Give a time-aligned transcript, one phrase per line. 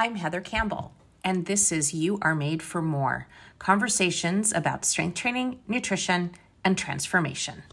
[0.00, 0.92] I'm Heather Campbell,
[1.24, 3.26] and this is You Are Made for More
[3.58, 6.30] conversations about strength training, nutrition,
[6.64, 7.64] and transformation.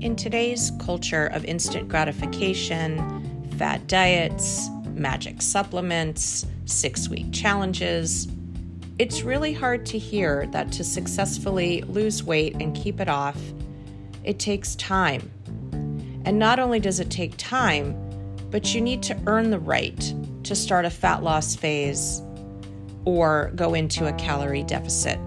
[0.00, 8.26] In today's culture of instant gratification, fad diets, magic supplements, six week challenges,
[8.98, 13.40] it's really hard to hear that to successfully lose weight and keep it off,
[14.24, 15.30] it takes time.
[16.28, 17.96] And not only does it take time,
[18.50, 22.20] but you need to earn the right to start a fat loss phase
[23.06, 25.18] or go into a calorie deficit.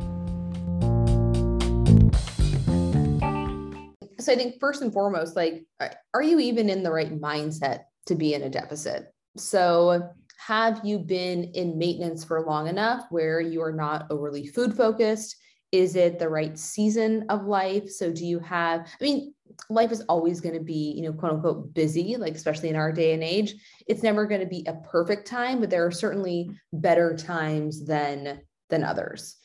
[4.20, 5.66] So I think first and foremost, like,
[6.14, 9.12] are you even in the right mindset to be in a deficit?
[9.38, 14.78] So have you been in maintenance for long enough where you are not overly food
[14.78, 15.36] focused?
[15.72, 17.90] Is it the right season of life?
[17.90, 19.34] So do you have, I mean,
[19.70, 22.92] life is always going to be, you know, quote unquote busy, like especially in our
[22.92, 23.56] day and age.
[23.88, 28.42] It's never going to be a perfect time, but there are certainly better times than
[28.70, 29.38] than others.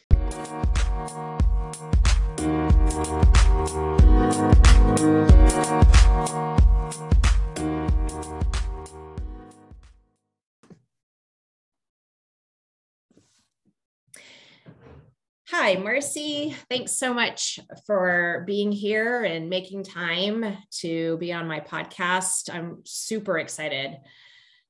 [15.50, 16.56] Hi, Marci.
[16.68, 20.44] Thanks so much for being here and making time
[20.80, 22.52] to be on my podcast.
[22.52, 23.96] I'm super excited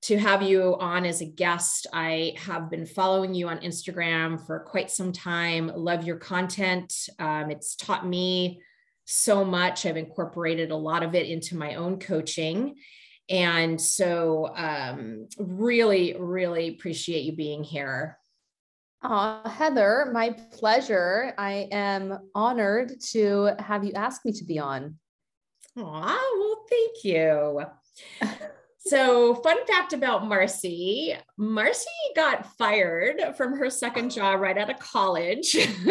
[0.03, 1.87] to have you on as a guest.
[1.95, 5.73] I have been following you on Instagram for quite some time.
[5.75, 7.09] Love your content.
[7.19, 8.61] Um, it's taught me
[9.07, 9.87] so much.
[9.87, 12.75] I've incorporated a lot of it into my own coaching.
[13.31, 18.19] And so, um, really, really appreciate you being here.
[19.03, 21.35] Oh, Heather, my pleasure.
[21.39, 24.99] I am honored to have you ask me to be on.
[25.79, 27.63] Aw, well, thank you.
[28.79, 31.85] so, fun fact about Marci Marci
[32.15, 35.57] got fired from her second job right out of college.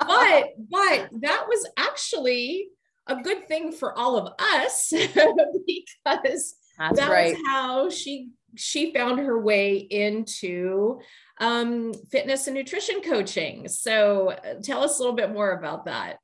[0.00, 2.68] but but that was actually
[3.06, 7.34] a good thing for all of us because That's that right.
[7.34, 11.00] was how she she found her way into
[11.40, 13.68] um, fitness and nutrition coaching.
[13.68, 16.18] So uh, tell us a little bit more about that.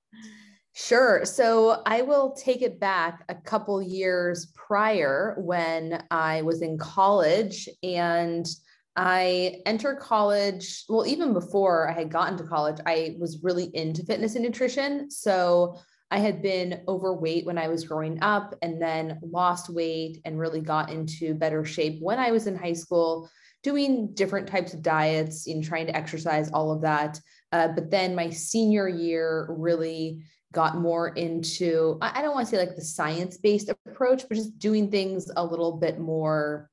[0.75, 1.25] Sure.
[1.25, 7.66] So I will take it back a couple years prior when I was in college
[7.82, 8.47] and
[8.94, 10.84] I entered college.
[10.88, 15.10] Well, even before I had gotten to college, I was really into fitness and nutrition.
[15.10, 15.78] So
[16.10, 20.60] I had been overweight when I was growing up and then lost weight and really
[20.60, 23.28] got into better shape when I was in high school
[23.62, 27.20] doing different types of diets and trying to exercise, all of that.
[27.50, 30.22] Uh, but then my senior year really
[30.52, 34.58] got more into, I don't want to say like the science based approach, but just
[34.58, 36.70] doing things a little bit more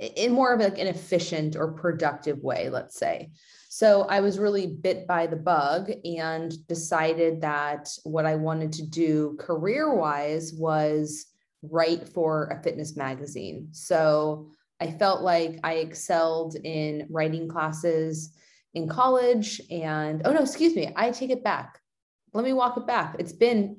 [0.00, 3.30] in more of like an efficient or productive way, let's say.
[3.72, 8.82] So I was really bit by the bug and decided that what I wanted to
[8.82, 11.26] do career wise was
[11.62, 13.68] write for a fitness magazine.
[13.70, 18.34] So I felt like I excelled in writing classes
[18.74, 19.60] in college.
[19.70, 21.78] And oh no, excuse me, I take it back.
[22.32, 23.14] Let me walk it back.
[23.20, 23.76] It's been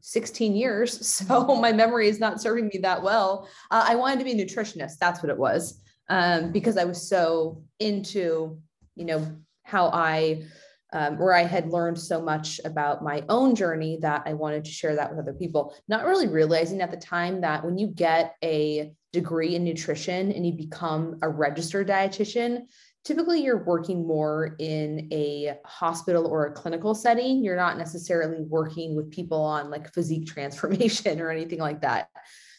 [0.00, 3.48] 16 years, so my memory is not serving me that well.
[3.70, 4.98] Uh, I wanted to be a nutritionist.
[4.98, 8.60] That's what it was, um, because I was so into,
[8.94, 9.26] you know,
[9.64, 10.44] how I,
[10.92, 14.70] um, where I had learned so much about my own journey that I wanted to
[14.70, 15.74] share that with other people.
[15.88, 20.46] Not really realizing at the time that when you get a degree in nutrition and
[20.46, 22.66] you become a registered dietitian,
[23.04, 27.42] typically you're working more in a hospital or a clinical setting.
[27.42, 32.08] You're not necessarily working with people on like physique transformation or anything like that.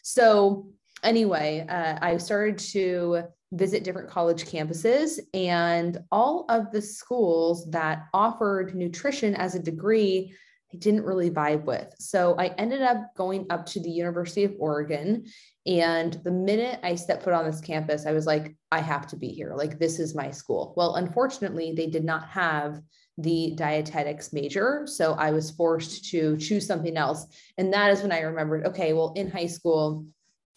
[0.02, 0.68] So,
[1.02, 3.24] anyway, uh, I started to
[3.54, 10.34] visit different college campuses, and all of the schools that offered nutrition as a degree
[10.74, 11.94] I didn't really vibe with.
[12.00, 15.24] So I ended up going up to the University of Oregon.
[15.66, 19.16] And the minute I stepped foot on this campus, I was like, I have to
[19.16, 19.54] be here.
[19.54, 20.74] Like, this is my school.
[20.76, 22.80] Well, unfortunately, they did not have
[23.18, 24.82] the dietetics major.
[24.86, 27.26] So I was forced to choose something else.
[27.56, 30.06] And that is when I remembered okay, well, in high school,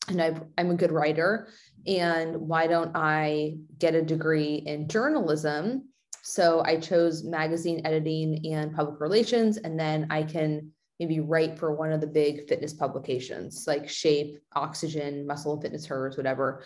[0.07, 1.49] and i am a good writer.
[1.87, 5.89] And why don't I get a degree in journalism?
[6.23, 11.73] So I chose magazine editing and public relations, and then I can maybe write for
[11.73, 16.63] one of the big fitness publications like Shape, Oxygen, Muscle and Fitness Hers, whatever.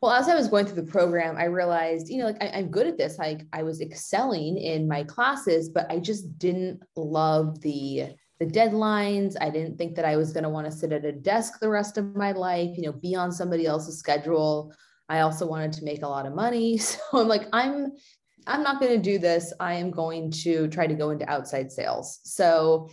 [0.00, 2.70] Well, as I was going through the program, I realized, you know, like I, am
[2.70, 3.18] good at this.
[3.18, 9.36] Like I was excelling in my classes, but I just didn't love the the deadlines.
[9.40, 11.68] I didn't think that I was going to want to sit at a desk the
[11.68, 14.74] rest of my life, you know, be on somebody else's schedule.
[15.08, 16.78] I also wanted to make a lot of money.
[16.78, 17.92] So I'm like, I'm
[18.44, 19.52] I'm not going to do this.
[19.60, 22.18] I am going to try to go into outside sales.
[22.24, 22.90] So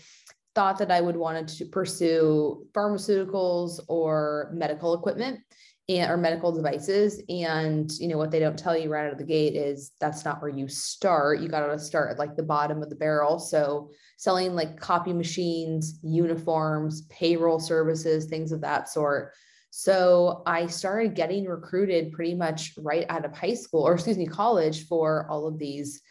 [0.53, 5.39] thought that I would want to pursue pharmaceuticals or medical equipment
[5.89, 7.21] and or medical devices.
[7.27, 10.23] And you know what they don't tell you right out of the gate is that's
[10.23, 11.41] not where you start.
[11.41, 13.39] You got to start at like the bottom of the barrel.
[13.39, 19.33] So selling like copy machines, uniforms, payroll services, things of that sort.
[19.71, 24.27] So I started getting recruited pretty much right out of high school, or excuse me,
[24.27, 26.01] college for all of these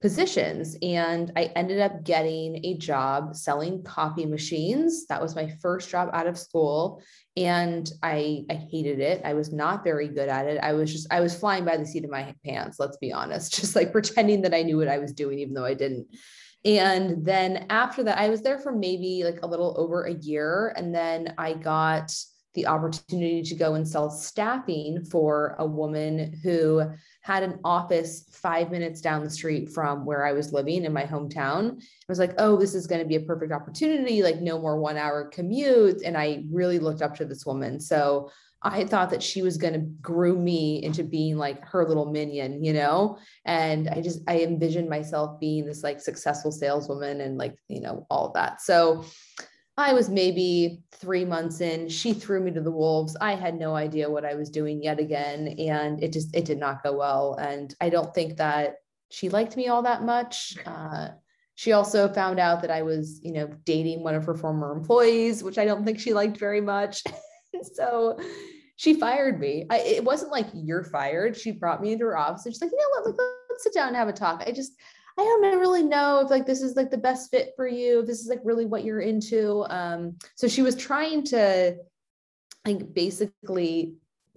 [0.00, 0.76] positions.
[0.82, 5.06] And I ended up getting a job selling copy machines.
[5.06, 7.02] That was my first job out of school.
[7.36, 9.22] And I, I hated it.
[9.24, 10.58] I was not very good at it.
[10.62, 13.54] I was just, I was flying by the seat of my pants, let's be honest,
[13.60, 16.06] just like pretending that I knew what I was doing, even though I didn't.
[16.64, 20.74] And then after that, I was there for maybe like a little over a year.
[20.76, 22.12] And then I got
[22.54, 26.82] the opportunity to go and sell staffing for a woman who
[27.26, 31.02] had an office five minutes down the street from where I was living in my
[31.02, 31.72] hometown.
[31.72, 34.78] I was like, oh, this is going to be a perfect opportunity, like no more
[34.78, 36.02] one hour commutes.
[36.04, 37.80] And I really looked up to this woman.
[37.80, 38.30] So
[38.62, 42.62] I thought that she was going to groom me into being like her little minion,
[42.62, 43.18] you know?
[43.44, 48.06] And I just, I envisioned myself being this like successful saleswoman and like, you know,
[48.08, 48.60] all that.
[48.60, 49.04] So
[49.78, 51.88] I was maybe three months in.
[51.88, 53.16] She threw me to the wolves.
[53.20, 55.48] I had no idea what I was doing yet again.
[55.58, 57.34] And it just, it did not go well.
[57.34, 58.76] And I don't think that
[59.10, 60.56] she liked me all that much.
[60.64, 61.08] Uh,
[61.56, 65.42] she also found out that I was, you know, dating one of her former employees,
[65.42, 67.02] which I don't think she liked very much.
[67.74, 68.18] so
[68.76, 69.66] she fired me.
[69.70, 71.36] I, it wasn't like you're fired.
[71.36, 73.74] She brought me into her office and she's like, you know what, like, let's sit
[73.74, 74.42] down and have a talk.
[74.46, 74.72] I just,
[75.18, 78.06] I don't really know if like this is like the best fit for you, if
[78.06, 79.64] this is like really what you're into.
[79.70, 81.76] Um, so she was trying to
[82.66, 83.94] like basically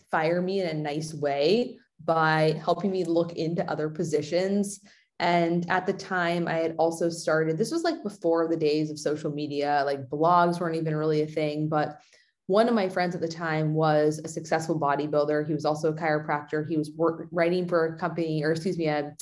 [0.09, 4.79] fire me in a nice way by helping me look into other positions.
[5.19, 8.97] And at the time, I had also started, this was like before the days of
[8.97, 11.67] social media, like blogs weren't even really a thing.
[11.67, 11.99] But
[12.47, 15.45] one of my friends at the time was a successful bodybuilder.
[15.45, 16.67] He was also a chiropractor.
[16.67, 19.13] He was work, writing for a company, or excuse me, a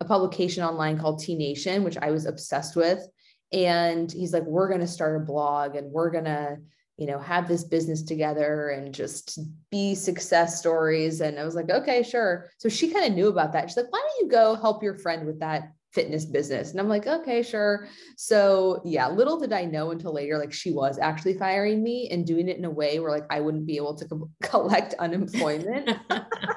[0.00, 3.06] a publication online called T Nation, which I was obsessed with.
[3.52, 6.58] And he's like, we're going to start a blog and we're going to,
[6.96, 9.38] you know, have this business together and just
[9.70, 11.20] be success stories.
[11.20, 12.50] And I was like, okay, sure.
[12.58, 13.68] So she kind of knew about that.
[13.68, 16.72] She's like, why don't you go help your friend with that fitness business.
[16.72, 17.88] And I'm like, okay, sure.
[18.16, 22.26] So yeah, little did I know until later, like she was actually firing me and
[22.26, 25.90] doing it in a way where like I wouldn't be able to co- collect unemployment.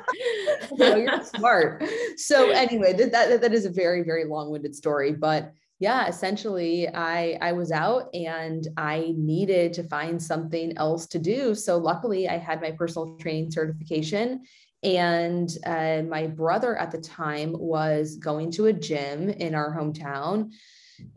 [0.77, 1.85] so you're smart.
[2.17, 7.37] So anyway, that, that, that is a very, very long-winded story, but yeah, essentially I,
[7.41, 11.55] I was out and I needed to find something else to do.
[11.55, 14.41] So luckily I had my personal training certification
[14.83, 20.51] and uh, my brother at the time was going to a gym in our hometown.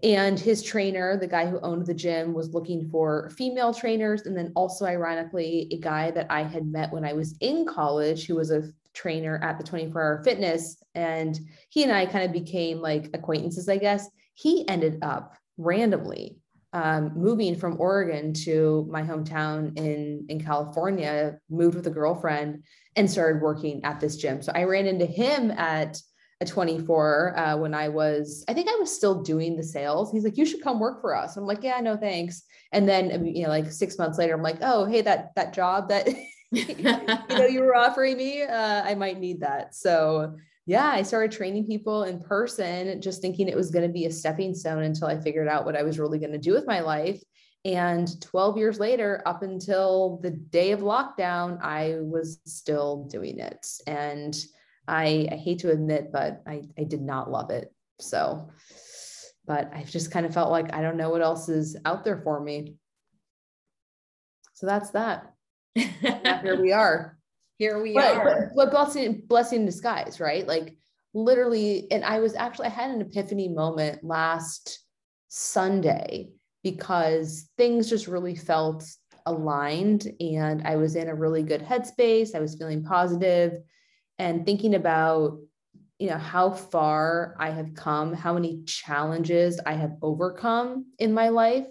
[0.02, 4.22] And his trainer, the guy who owned the gym, was looking for female trainers.
[4.22, 8.26] And then also, ironically, a guy that I had met when I was in college
[8.26, 10.82] who was a trainer at the 24 hour fitness.
[10.94, 11.38] And
[11.68, 14.08] he and I kind of became like acquaintances, I guess.
[14.34, 16.38] He ended up randomly
[16.72, 22.62] um, moving from Oregon to my hometown in, in California, moved with a girlfriend
[22.96, 24.42] and started working at this gym.
[24.42, 26.00] So I ran into him at
[26.40, 30.10] a 24 uh, when I was, I think I was still doing the sales.
[30.12, 31.36] He's like, you should come work for us.
[31.36, 32.42] I'm like, yeah, no, thanks.
[32.72, 35.88] And then, you know, like six months later, I'm like, oh, hey, that, that job
[35.88, 36.08] that,
[36.50, 39.74] you know, you were offering me, uh, I might need that.
[39.74, 44.06] So yeah, I started training people in person, just thinking it was going to be
[44.06, 46.66] a stepping stone until I figured out what I was really going to do with
[46.66, 47.20] my life.
[47.64, 53.66] And 12 years later, up until the day of lockdown, I was still doing it.
[53.86, 54.36] And
[54.88, 57.72] I, I hate to admit, but I, I did not love it.
[58.00, 58.50] So,
[59.46, 62.20] but I've just kind of felt like I don't know what else is out there
[62.24, 62.74] for me.
[64.54, 65.32] So that's that.
[65.74, 67.16] here we are
[67.62, 68.16] here we right.
[68.16, 68.52] are.
[68.54, 70.46] But, but blessing, blessing in disguise, right?
[70.46, 70.74] Like
[71.14, 74.80] literally, and I was actually, I had an epiphany moment last
[75.28, 76.30] Sunday
[76.62, 78.84] because things just really felt
[79.26, 82.34] aligned and I was in a really good headspace.
[82.34, 83.54] I was feeling positive
[84.18, 85.38] and thinking about,
[85.98, 91.28] you know, how far I have come, how many challenges I have overcome in my
[91.28, 91.66] life,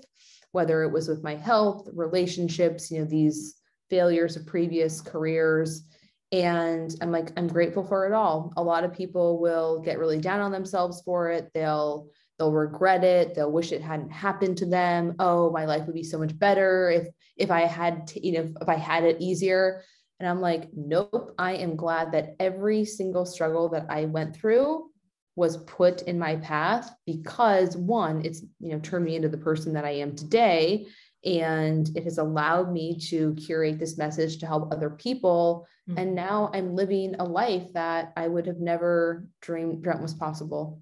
[0.51, 3.55] whether it was with my health, relationships, you know, these
[3.89, 5.83] failures of previous careers.
[6.31, 8.53] And I'm like, I'm grateful for it all.
[8.55, 11.49] A lot of people will get really down on themselves for it.
[11.53, 12.07] They'll
[12.41, 15.13] they'll regret it they'll wish it hadn't happened to them.
[15.19, 17.07] Oh my life would be so much better if
[17.37, 19.83] if i had to, you know if i had it easier.
[20.19, 24.89] And i'm like nope i am glad that every single struggle that i went through
[25.35, 29.73] was put in my path because one it's you know turned me into the person
[29.73, 30.87] that i am today.
[31.23, 35.67] And it has allowed me to curate this message to help other people.
[35.89, 35.99] Mm-hmm.
[35.99, 40.81] and now i'm living a life that i would have never dreamed dreamt was possible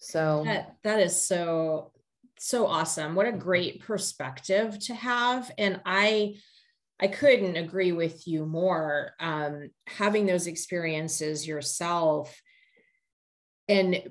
[0.00, 1.92] so that, that is so
[2.42, 3.14] so awesome.
[3.14, 5.50] What a great perspective to have.
[5.58, 6.34] And i
[6.98, 9.12] i couldn't agree with you more.
[9.20, 12.40] Um, having those experiences yourself
[13.68, 14.02] and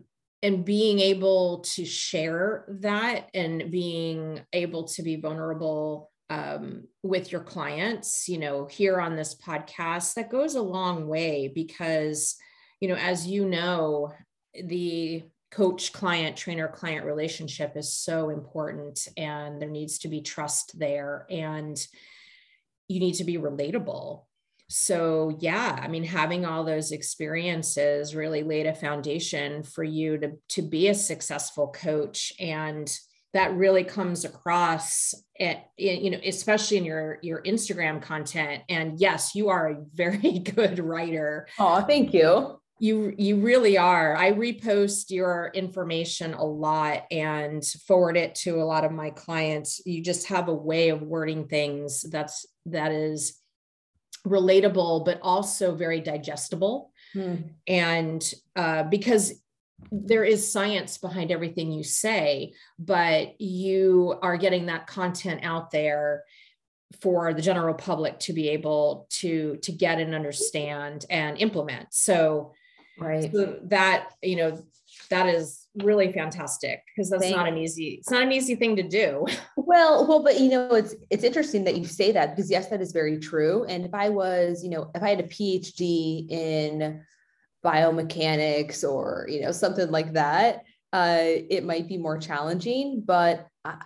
[0.42, 7.42] and being able to share that and being able to be vulnerable um, with your
[7.42, 12.38] clients you know here on this podcast that goes a long way because
[12.80, 14.14] you know as you know
[14.64, 20.78] the coach client trainer client relationship is so important and there needs to be trust
[20.78, 21.86] there and
[22.88, 24.24] you need to be relatable.
[24.68, 30.32] So yeah i mean having all those experiences really laid a foundation for you to
[30.50, 32.96] to be a successful coach and
[33.34, 38.64] that really comes across at, you know especially in your your instagram content.
[38.70, 41.48] And yes you are a very good writer.
[41.58, 48.16] Oh thank you you you really are i repost your information a lot and forward
[48.16, 52.02] it to a lot of my clients you just have a way of wording things
[52.10, 53.40] that's that is
[54.26, 56.92] relatable, but also very digestible.
[57.14, 57.36] Hmm.
[57.68, 59.42] And uh, because
[59.92, 66.24] there is science behind everything you say, but you are getting that content out there
[67.02, 71.94] for the general public to be able to to get and understand and implement.
[71.94, 72.54] So,
[73.00, 73.32] right.
[73.34, 74.62] So that you know
[75.10, 78.76] that is really fantastic because that's Thank not an easy it's not an easy thing
[78.76, 79.26] to do
[79.58, 82.82] well well but you know it's it's interesting that you say that because yes that
[82.82, 87.02] is very true and if i was you know if i had a phd in
[87.64, 90.64] biomechanics or you know something like that
[90.94, 93.78] uh it might be more challenging but I,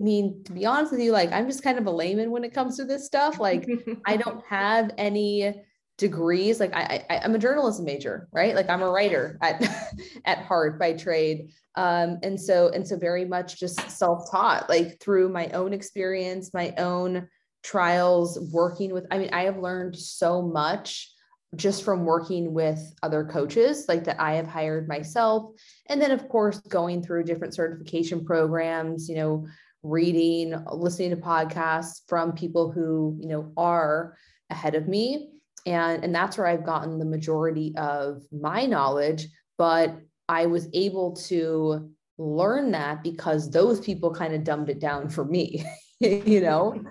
[0.00, 2.42] I mean, to be honest with you, like I'm just kind of a layman when
[2.42, 3.38] it comes to this stuff.
[3.38, 3.68] Like
[4.04, 5.62] I don't have any
[5.98, 8.54] degrees like I, I i'm a journalism major right?
[8.54, 9.62] Like i'm a writer at
[10.24, 11.50] at heart by trade.
[11.74, 16.74] Um and so and so very much just self-taught like through my own experience my
[16.78, 17.28] own
[17.62, 21.10] trials working with i mean i have learned so much
[21.54, 25.52] just from working with other coaches like that i have hired myself.
[25.86, 29.46] And then of course going through different certification programs you know
[29.82, 34.16] reading listening to podcasts from people who you know are
[34.50, 35.28] ahead of me
[35.66, 39.26] and and that's where i've gotten the majority of my knowledge
[39.58, 39.96] but
[40.28, 45.24] i was able to learn that because those people kind of dumbed it down for
[45.24, 45.64] me
[46.02, 46.82] you know?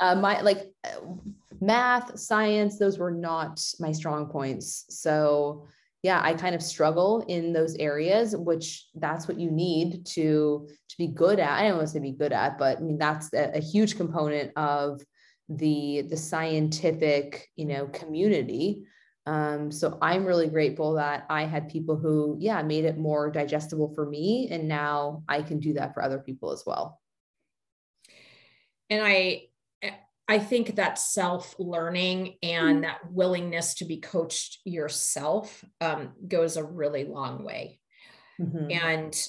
[0.00, 0.70] Uh, my like
[1.60, 4.84] math science those were not my strong points.
[4.90, 5.66] So
[6.04, 10.96] yeah i kind of struggle in those areas which that's what you need to to
[10.96, 11.58] be good at.
[11.58, 13.96] I don't want to say be good at but i mean that's a, a huge
[13.96, 15.00] component of
[15.48, 18.84] the the scientific you know community
[19.26, 23.92] um, so i'm really grateful that i had people who yeah made it more digestible
[23.94, 27.00] for me and now i can do that for other people as well
[28.90, 29.42] and i
[30.28, 32.80] i think that self learning and mm-hmm.
[32.82, 37.80] that willingness to be coached yourself um, goes a really long way
[38.38, 38.70] mm-hmm.
[38.70, 39.28] and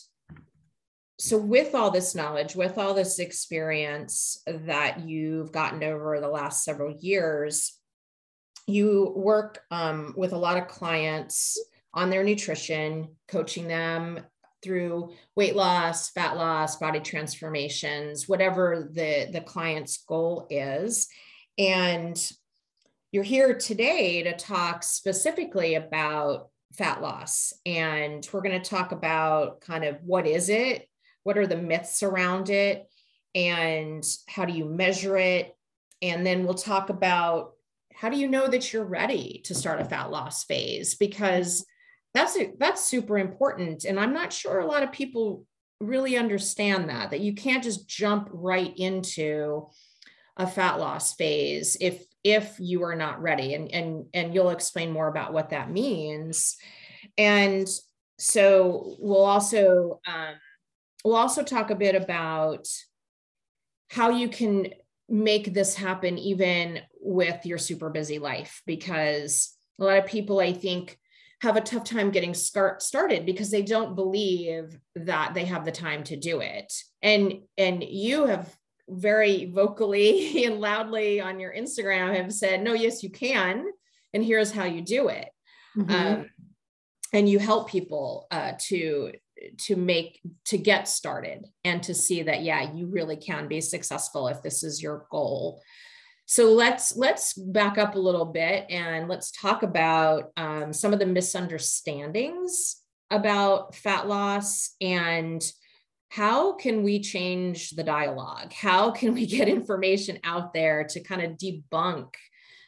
[1.20, 6.64] so with all this knowledge with all this experience that you've gotten over the last
[6.64, 7.78] several years
[8.68, 11.60] you work um, with a lot of clients
[11.94, 14.20] on their nutrition coaching them
[14.62, 21.08] through weight loss fat loss body transformations whatever the the client's goal is.
[21.58, 22.18] And
[23.12, 27.54] you're here today to talk specifically about fat loss.
[27.66, 30.88] And we're going to talk about kind of what is it
[31.24, 32.88] what are the myths around it?
[33.36, 35.56] And how do you measure it?
[36.02, 37.54] And then we'll talk about
[37.94, 40.96] how do you know that you're ready to start a fat loss phase?
[40.96, 41.66] Because
[42.14, 43.86] that's that's super important.
[43.86, 45.46] And i'm not sure a lot of people
[45.80, 49.68] really understand that that you can't just jump right into
[50.38, 53.54] a fat loss phase if if you are not ready.
[53.54, 56.58] And and and you'll explain more about what that means.
[57.18, 57.68] And
[58.18, 60.36] so we'll also um,
[61.03, 62.68] we'll also talk a bit about
[63.89, 64.68] how you can
[65.08, 70.53] make this happen even with your super busy life because a lot of people i
[70.53, 70.98] think
[71.41, 75.72] have a tough time getting start started because they don't believe that they have the
[75.72, 78.53] time to do it and and you have
[78.88, 83.65] very vocally and loudly on your instagram have said no yes you can
[84.13, 85.29] and here's how you do it
[85.75, 85.91] mm-hmm.
[85.91, 86.25] um,
[87.13, 89.12] and you help people uh, to
[89.58, 94.27] to make to get started and to see that yeah you really can be successful
[94.27, 95.62] if this is your goal.
[96.25, 101.00] So let's let's back up a little bit and let's talk about um, some of
[101.00, 102.77] the misunderstandings
[103.10, 105.41] about fat loss and
[106.10, 108.51] how can we change the dialogue?
[108.53, 112.13] How can we get information out there to kind of debunk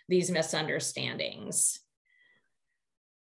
[0.08, 1.80] these misunderstandings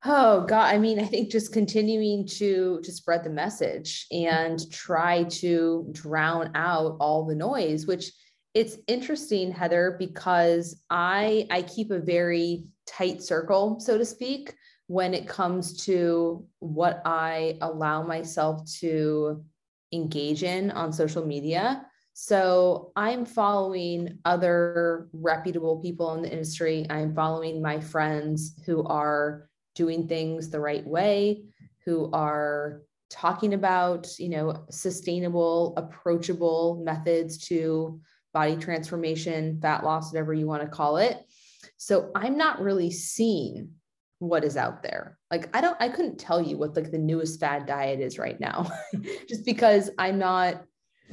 [0.05, 5.23] Oh God, I mean, I think just continuing to to spread the message and try
[5.23, 8.11] to drown out all the noise, which
[8.53, 14.53] it's interesting, Heather, because I I keep a very tight circle, so to speak,
[14.85, 19.43] when it comes to what I allow myself to
[19.91, 21.85] engage in on social media.
[22.13, 26.85] So I'm following other reputable people in the industry.
[26.89, 29.46] I'm following my friends who are
[29.77, 31.43] doing things the right way,
[31.85, 38.01] who are talking about, you know, sustainable, approachable methods to
[38.33, 41.17] body transformation, fat loss, whatever you want to call it.
[41.77, 43.69] So I'm not really seeing
[44.19, 45.17] what is out there.
[45.31, 48.39] Like I don't I couldn't tell you what like the newest fad diet is right
[48.39, 48.69] now
[49.29, 50.63] just because I'm not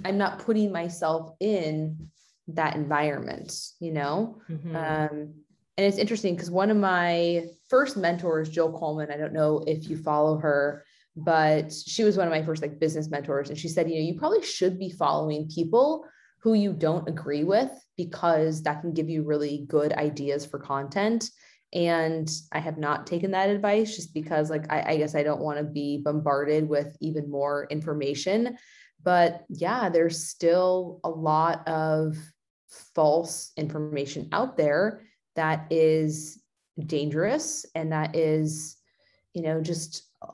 [0.04, 2.09] I'm not putting myself in
[2.49, 4.40] that environment, you know?
[4.50, 4.76] Mm-hmm.
[4.76, 5.35] Um
[5.76, 9.88] and it's interesting because one of my first mentors, Jill Coleman, I don't know if
[9.88, 10.85] you follow her,
[11.16, 13.49] but she was one of my first like business mentors.
[13.49, 16.04] And she said, you know, you probably should be following people
[16.43, 21.28] who you don't agree with because that can give you really good ideas for content.
[21.73, 25.40] And I have not taken that advice just because, like, I, I guess I don't
[25.40, 28.56] want to be bombarded with even more information.
[29.02, 32.17] But yeah, there's still a lot of
[32.95, 35.02] false information out there
[35.36, 36.40] that is
[36.86, 38.76] dangerous and that is
[39.32, 40.32] you know just uh,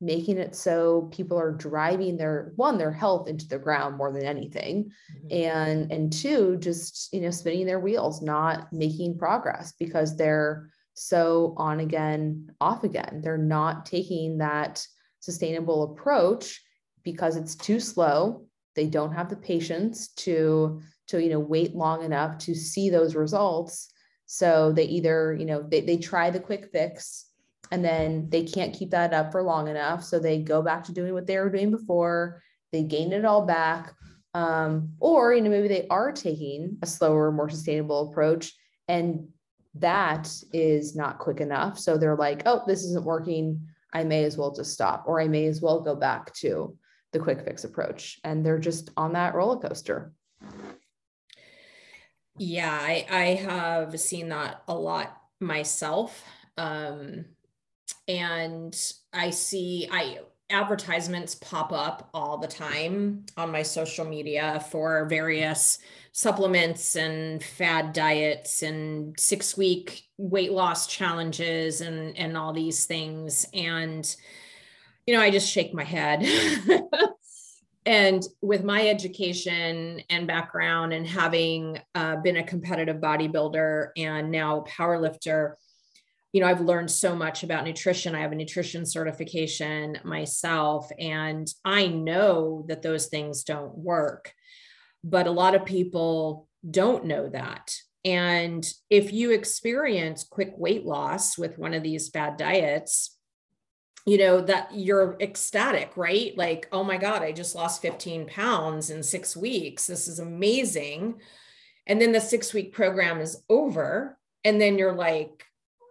[0.00, 4.24] making it so people are driving their one their health into the ground more than
[4.24, 4.90] anything.
[5.16, 5.48] Mm-hmm.
[5.48, 11.54] and and two just you know spinning their wheels not making progress because they're so
[11.56, 13.20] on again off again.
[13.22, 14.86] They're not taking that
[15.20, 16.62] sustainable approach
[17.02, 18.46] because it's too slow.
[18.74, 23.14] They don't have the patience to to you know wait long enough to see those
[23.14, 23.92] results.
[24.26, 27.26] So they either you know they, they try the quick fix
[27.70, 30.02] and then they can't keep that up for long enough.
[30.02, 32.42] So they go back to doing what they were doing before.
[32.72, 33.92] They gain it all back.
[34.32, 38.52] Um, or you know maybe they are taking a slower more sustainable approach
[38.86, 39.28] and
[39.74, 41.78] that is not quick enough.
[41.78, 43.60] So they're like oh this isn't working.
[43.92, 46.76] I may as well just stop or i may as well go back to
[47.12, 48.20] the quick fix approach.
[48.22, 50.12] And they're just on that roller coaster
[52.38, 56.24] yeah, I, I have seen that a lot myself.
[56.56, 57.24] Um,
[58.06, 58.76] and
[59.12, 65.78] I see I advertisements pop up all the time on my social media for various
[66.12, 73.46] supplements and fad diets and six week weight loss challenges and and all these things
[73.54, 74.16] and
[75.06, 76.26] you know i just shake my head
[77.86, 84.60] and with my education and background and having uh, been a competitive bodybuilder and now
[84.60, 85.56] power lifter
[86.32, 88.14] you know i've learned so much about nutrition.
[88.14, 94.32] I have a nutrition certification myself and i know that those things don't work.
[95.02, 97.74] But a lot of people don't know that.
[98.04, 103.16] And if you experience quick weight loss with one of these bad diets
[104.06, 106.36] you know that you're ecstatic right?
[106.36, 109.86] Like oh my god i just lost 15 pounds in six weeks.
[109.86, 111.20] This is amazing.
[111.86, 115.44] And then the six week program is over and then you're like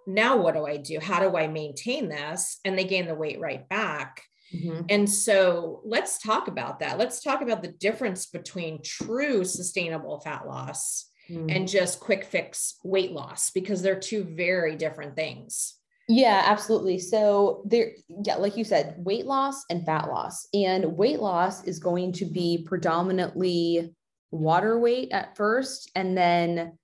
[0.07, 0.99] now what do i do?
[0.99, 2.59] How do i maintain this?
[2.65, 4.23] And they gain the weight right back.
[4.53, 4.85] Mm-hmm.
[4.89, 6.97] and so let's talk about that.
[6.97, 11.49] Let's talk about the difference between true sustainable fat loss mm-hmm.
[11.49, 15.78] and just quick fix weight loss because they're two very different things
[16.11, 16.97] yeah, absolutely.
[16.97, 17.91] So there,
[18.25, 20.47] yeah, like you said, weight loss and fat loss.
[20.55, 23.93] And weight loss is going to be predominantly
[24.31, 26.79] water weight at first, and then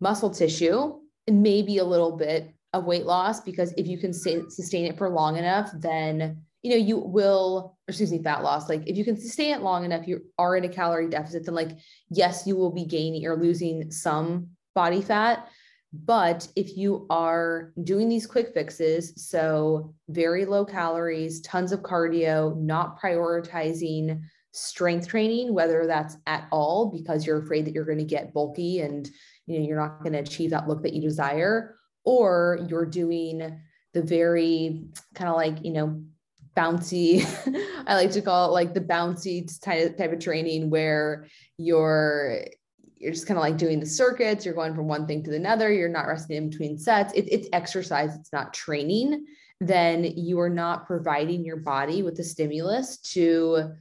[0.00, 0.94] muscle tissue,
[1.26, 5.10] and maybe a little bit of weight loss, because if you can sustain it for
[5.10, 9.16] long enough, then you know you will excuse me fat loss like if you can
[9.16, 11.70] sustain it long enough you are in a calorie deficit then like
[12.10, 15.48] yes you will be gaining or losing some body fat
[15.92, 22.56] But if you are doing these quick fixes, so very low calories, tons of cardio,
[22.56, 24.20] not prioritizing
[24.52, 28.80] strength training, whether that's at all because you're afraid that you're going to get bulky
[28.80, 29.08] and
[29.46, 33.60] you know you're not going to achieve that look that you desire, or you're doing
[33.94, 36.02] the very kind of like you know
[36.56, 37.24] bouncy
[37.86, 42.40] i like to call it like the bouncy type, of training where you're
[42.98, 45.36] you're just kind of like doing the circuits you're going from one thing to the
[45.36, 49.24] another you're not resting in between sets it, it's exercise it's not training
[49.60, 53.72] then you are not providing your body with the stimulus to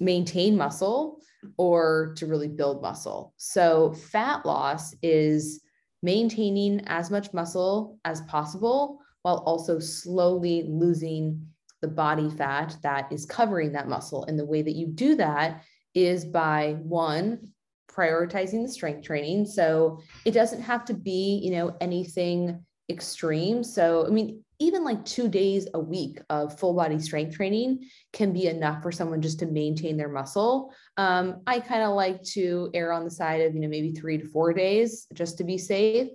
[0.00, 1.18] maintain muscle
[1.56, 5.62] or to really build muscle so fat loss is
[6.02, 11.46] maintaining as much muscle as possible while also slowly losing
[11.80, 14.24] the body fat that is covering that muscle.
[14.24, 15.62] And the way that you do that
[15.94, 17.49] is by one,
[17.90, 19.46] prioritizing the strength training.
[19.46, 23.62] So it doesn't have to be, you know, anything extreme.
[23.62, 28.32] So, I mean, even like two days a week of full body strength training can
[28.32, 30.74] be enough for someone just to maintain their muscle.
[30.98, 34.18] Um, I kind of like to err on the side of, you know, maybe three
[34.18, 36.08] to four days just to be safe.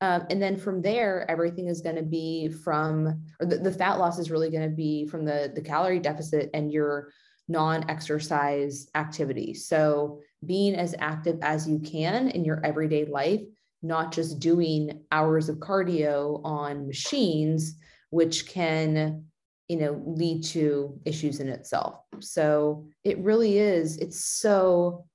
[0.00, 4.00] Um, and then from there, everything is going to be from, or the, the fat
[4.00, 7.12] loss is really going to be from the, the calorie deficit and your
[7.46, 9.54] non exercise activity.
[9.54, 13.42] So being as active as you can in your everyday life,
[13.82, 17.76] not just doing hours of cardio on machines,
[18.10, 19.24] which can
[19.68, 22.00] you know lead to issues in itself.
[22.20, 25.06] So it really is it's so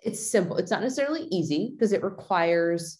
[0.00, 0.58] it's simple.
[0.58, 2.98] It's not necessarily easy because it requires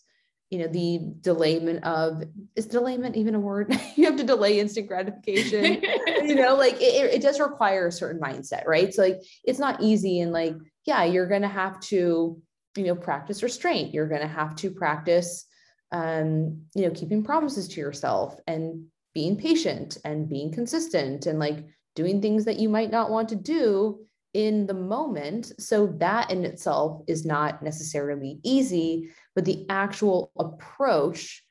[0.50, 2.22] you know the delayment of
[2.54, 3.76] is delayment even a word?
[3.96, 5.82] You have to delay instant gratification.
[6.24, 8.94] You know like it, it does require a certain mindset right?
[8.94, 10.54] So like it's not easy and like
[10.86, 12.40] yeah you're gonna have to
[12.76, 15.46] you know practice restraint you're gonna have to practice
[15.92, 21.64] um you know keeping promises to yourself and being patient and being consistent and like
[21.94, 25.52] doing things that you might not want to do in the moment.
[25.58, 31.44] So that in itself is not necessarily easy, but the actual approach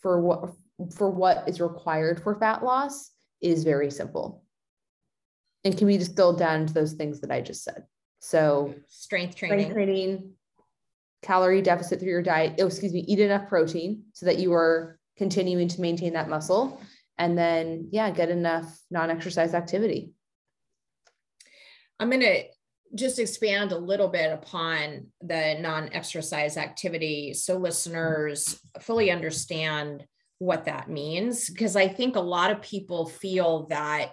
[0.00, 0.50] for what
[0.96, 4.42] for what is required for fat loss is very simple
[5.64, 7.84] and can be distilled down to those things that I just said.
[8.24, 10.30] So strength training, strength training,
[11.22, 12.54] calorie deficit through your diet.
[12.60, 16.80] Oh, excuse me, eat enough protein so that you are continuing to maintain that muscle.
[17.18, 20.12] And then, yeah, get enough non-exercise activity.
[21.98, 22.44] I'm going to
[22.94, 30.06] just expand a little bit upon the non exercise activity so listeners fully understand
[30.38, 31.50] what that means.
[31.50, 34.12] Because I think a lot of people feel that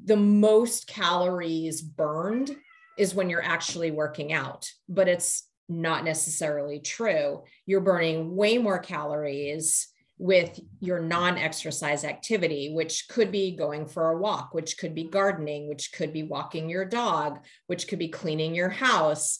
[0.00, 2.56] the most calories burned
[2.96, 7.42] is when you're actually working out, but it's not necessarily true.
[7.66, 14.10] You're burning way more calories with your non exercise activity, which could be going for
[14.10, 18.08] a walk, which could be gardening, which could be walking your dog, which could be
[18.08, 19.38] cleaning your house,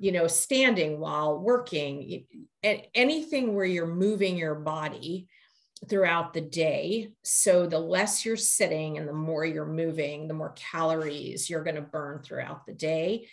[0.00, 2.24] you know, standing while working,
[2.62, 5.28] anything where you're moving your body
[5.88, 7.10] throughout the day.
[7.22, 11.76] So the less you're sitting and the more you're moving, the more calories you're going
[11.76, 13.28] to burn throughout the day.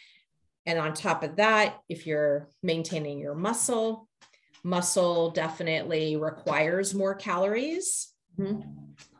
[0.65, 4.07] And on top of that, if you're maintaining your muscle,
[4.63, 8.09] muscle definitely requires more calories.
[8.37, 8.69] Mm-hmm.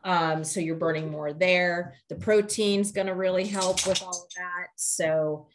[0.04, 1.94] Um, so you're burning more there.
[2.08, 4.68] The protein's going to really help with all of that.
[4.76, 5.48] So,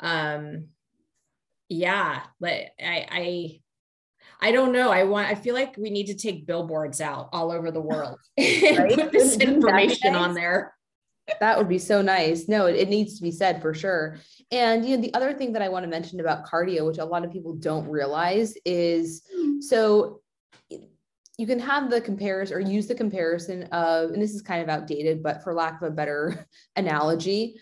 [0.00, 0.68] um,
[1.68, 3.60] yeah, but I, I,
[4.40, 4.90] I don't know.
[4.90, 5.28] I want.
[5.28, 9.12] I feel like we need to take billboards out all over the world and put
[9.12, 10.74] this information on there
[11.40, 12.48] that would be so nice.
[12.48, 14.18] No, it, it, needs to be said for sure.
[14.50, 17.04] And you know, the other thing that I want to mention about cardio, which a
[17.04, 19.22] lot of people don't realize, is
[19.60, 20.20] so
[21.38, 24.68] you can have the comparison or use the comparison of, and this is kind of
[24.68, 27.60] outdated, but for lack of a better analogy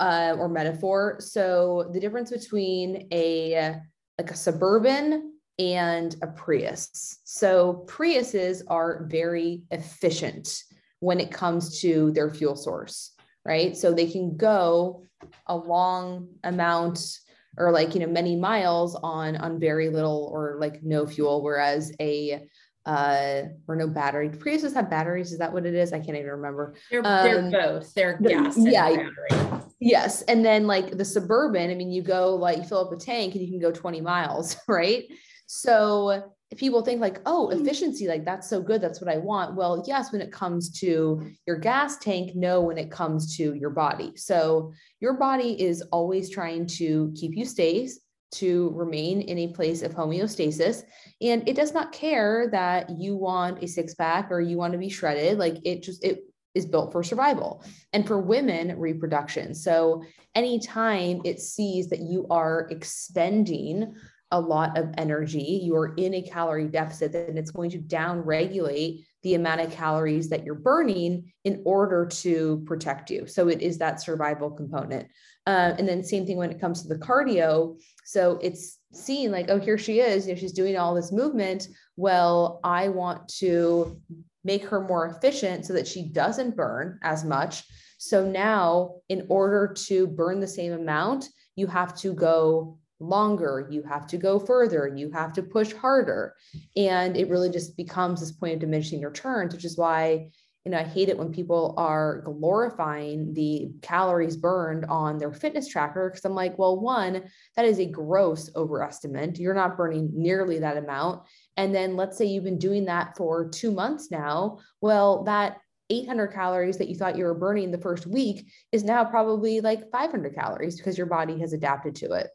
[0.00, 1.16] uh, or metaphor.
[1.20, 3.76] So the difference between a
[4.18, 7.20] like a suburban and a Prius.
[7.24, 10.62] So Priuses are very efficient
[11.00, 13.12] when it comes to their fuel source,
[13.44, 13.76] right?
[13.76, 15.04] So they can go
[15.46, 17.18] a long amount
[17.56, 21.92] or like you know many miles on on very little or like no fuel whereas
[22.00, 22.46] a
[22.84, 24.28] uh or no battery.
[24.28, 25.32] Priuses have batteries.
[25.32, 25.92] Is that what it is?
[25.92, 26.74] I can't even remember.
[26.90, 27.94] They're, um, they're both.
[27.94, 29.62] They're gas yeah battery.
[29.80, 30.22] yes.
[30.22, 33.34] And then like the suburban i mean you go like you fill up a tank
[33.34, 35.04] and you can go 20 miles right
[35.46, 38.80] so people think like, oh, efficiency, like that's so good.
[38.80, 39.56] That's what I want.
[39.56, 43.70] Well, yes, when it comes to your gas tank, no, when it comes to your
[43.70, 44.12] body.
[44.16, 47.88] So your body is always trying to keep you stay,
[48.34, 50.82] to remain in a place of homeostasis.
[51.20, 54.78] And it does not care that you want a six pack or you want to
[54.78, 55.38] be shredded.
[55.38, 59.54] Like it just, it is built for survival and for women, reproduction.
[59.54, 60.04] So
[60.34, 63.94] anytime it sees that you are expending
[64.30, 68.20] a lot of energy, you are in a calorie deficit, then it's going to down
[68.20, 73.26] regulate the amount of calories that you're burning in order to protect you.
[73.26, 75.08] So it is that survival component.
[75.46, 77.78] Uh, and then same thing when it comes to the cardio.
[78.04, 81.68] So it's seen like, oh, here she is, you know, she's doing all this movement.
[81.96, 84.00] Well, I want to
[84.42, 87.64] make her more efficient so that she doesn't burn as much.
[87.98, 93.82] So now, in order to burn the same amount, you have to go longer, you
[93.82, 96.34] have to go further, you have to push harder.
[96.76, 100.30] And it really just becomes this point of diminishing returns, which is why
[100.64, 105.68] you know, I hate it when people are glorifying the calories burned on their fitness
[105.68, 107.24] tracker because I'm like, well, one,
[107.56, 109.38] that is a gross overestimate.
[109.38, 111.22] You're not burning nearly that amount.
[111.58, 114.58] And then let's say you've been doing that for two months now.
[114.80, 115.58] Well, that
[115.90, 119.90] 800 calories that you thought you were burning the first week is now probably like
[119.90, 122.30] 500 calories because your body has adapted to it.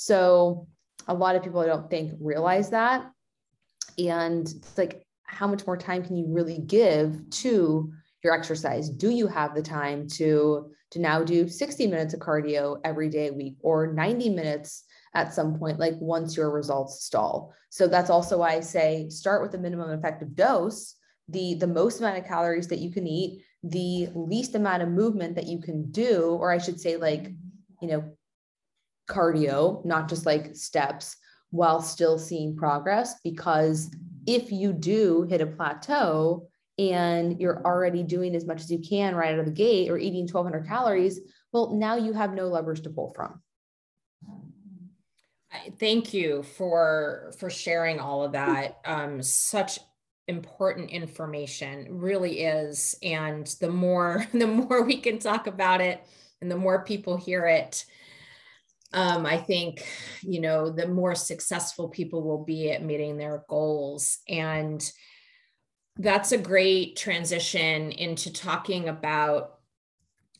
[0.00, 0.68] So
[1.08, 3.10] a lot of people I don't think realize that.
[3.98, 9.10] And it's like how much more time can you really give to your exercise do
[9.10, 13.32] you have the time to to now do 60 minutes of cardio every day a
[13.32, 14.84] week or 90 minutes
[15.14, 19.40] at some point like once your results stall so that's also why i say start
[19.40, 20.96] with the minimum effective dose
[21.28, 25.36] the the most amount of calories that you can eat the least amount of movement
[25.36, 27.30] that you can do or i should say like
[27.80, 28.17] you know
[29.08, 31.16] cardio not just like steps
[31.50, 33.90] while still seeing progress because
[34.26, 36.46] if you do hit a plateau
[36.78, 39.98] and you're already doing as much as you can right out of the gate or
[39.98, 41.20] eating 1200 calories,
[41.52, 43.40] well, now you have no levers to pull from.
[45.80, 48.78] Thank you for for sharing all of that.
[48.84, 49.78] Um, such
[50.28, 56.06] important information really is and the more the more we can talk about it
[56.42, 57.86] and the more people hear it
[58.92, 59.86] um, I think,
[60.22, 64.18] you know, the more successful people will be at meeting their goals.
[64.28, 64.82] And
[65.96, 69.58] that's a great transition into talking about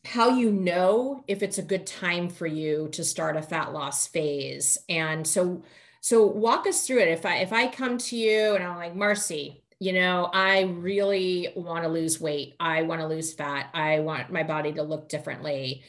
[0.05, 4.07] how you know if it's a good time for you to start a fat loss
[4.07, 4.77] phase.
[4.87, 5.63] And so,
[6.01, 7.09] so walk us through it.
[7.09, 11.49] If I if I come to you and I'm like, Marci, you know, I really
[11.55, 12.55] want to lose weight.
[12.59, 13.69] I want to lose fat.
[13.73, 15.83] I want my body to look differently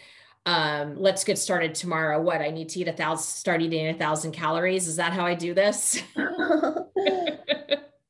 [0.46, 2.20] um, let's get started tomorrow.
[2.20, 4.88] What I need to eat a thousand, start eating a thousand calories.
[4.88, 6.02] Is that how I do this?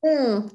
[0.05, 0.51] mm,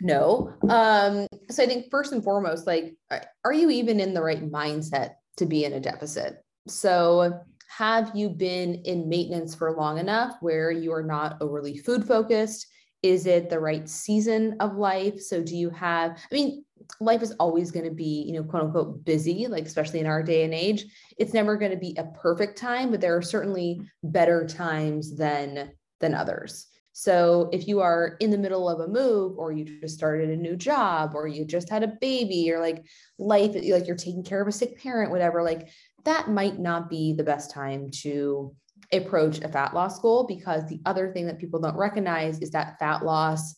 [0.00, 0.52] no.
[0.68, 2.96] Um, so I think first and foremost, like,
[3.44, 6.42] are you even in the right mindset to be in a deficit?
[6.66, 12.04] So have you been in maintenance for long enough where you are not overly food
[12.04, 12.66] focused?
[13.02, 15.20] Is it the right season of life?
[15.20, 16.64] So do you have, I mean,
[17.00, 20.22] life is always going to be, you know, quote unquote busy, like especially in our
[20.22, 20.86] day and age.
[21.18, 25.72] It's never going to be a perfect time, but there are certainly better times than
[26.00, 26.66] than others.
[26.92, 30.36] So if you are in the middle of a move or you just started a
[30.36, 32.84] new job or you just had a baby or like
[33.20, 35.68] life like you're taking care of a sick parent whatever like
[36.04, 38.52] that might not be the best time to
[38.92, 42.80] approach a fat loss goal because the other thing that people don't recognize is that
[42.80, 43.54] fat loss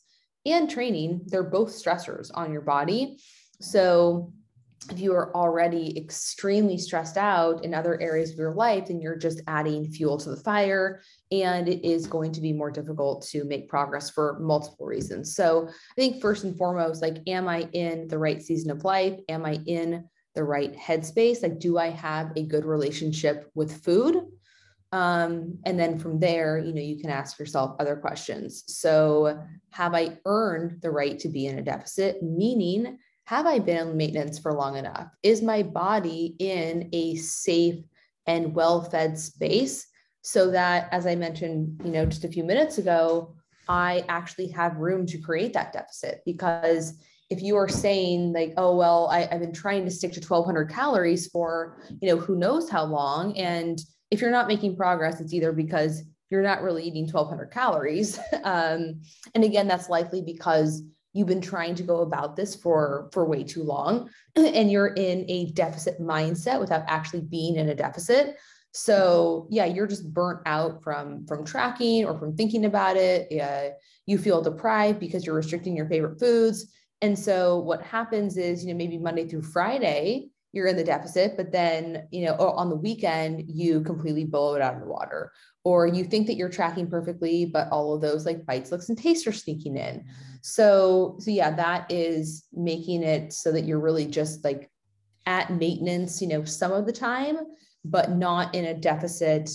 [0.52, 3.18] and training, they're both stressors on your body.
[3.60, 4.32] So
[4.90, 9.16] if you are already extremely stressed out in other areas of your life, then you're
[9.16, 11.02] just adding fuel to the fire.
[11.30, 15.36] And it is going to be more difficult to make progress for multiple reasons.
[15.36, 19.18] So I think first and foremost, like, am I in the right season of life?
[19.28, 21.42] Am I in the right headspace?
[21.42, 24.24] Like, do I have a good relationship with food?
[24.92, 28.64] Um, and then from there, you know, you can ask yourself other questions.
[28.66, 32.22] So, have I earned the right to be in a deficit?
[32.22, 35.08] Meaning, have I been in maintenance for long enough?
[35.22, 37.84] Is my body in a safe
[38.26, 39.86] and well fed space
[40.22, 43.36] so that, as I mentioned, you know, just a few minutes ago,
[43.68, 46.22] I actually have room to create that deficit?
[46.26, 46.94] Because
[47.30, 50.68] if you are saying like oh well I, have been trying to stick to 1200
[50.68, 55.32] calories for you know who knows how long and if you're not making progress, it's
[55.32, 58.18] either because you're not really eating 1200 calories.
[58.42, 59.02] Um,
[59.34, 63.42] and again, that's likely because you've been trying to go about this for for way
[63.44, 68.36] too long and you're in a deficit mindset without actually being in a deficit
[68.72, 73.70] so yeah you're just burnt out from from tracking or from thinking about it yeah,
[74.06, 78.72] you feel deprived because you're restricting your favorite foods and so what happens is you
[78.72, 82.76] know maybe monday through friday you're in the deficit, but then, you know, on the
[82.76, 85.32] weekend, you completely blow it out of the water.
[85.62, 88.98] Or you think that you're tracking perfectly, but all of those like bites, looks, and
[88.98, 90.04] tastes are sneaking in.
[90.42, 94.70] So, so yeah, that is making it so that you're really just like
[95.26, 97.38] at maintenance, you know, some of the time,
[97.84, 99.50] but not in a deficit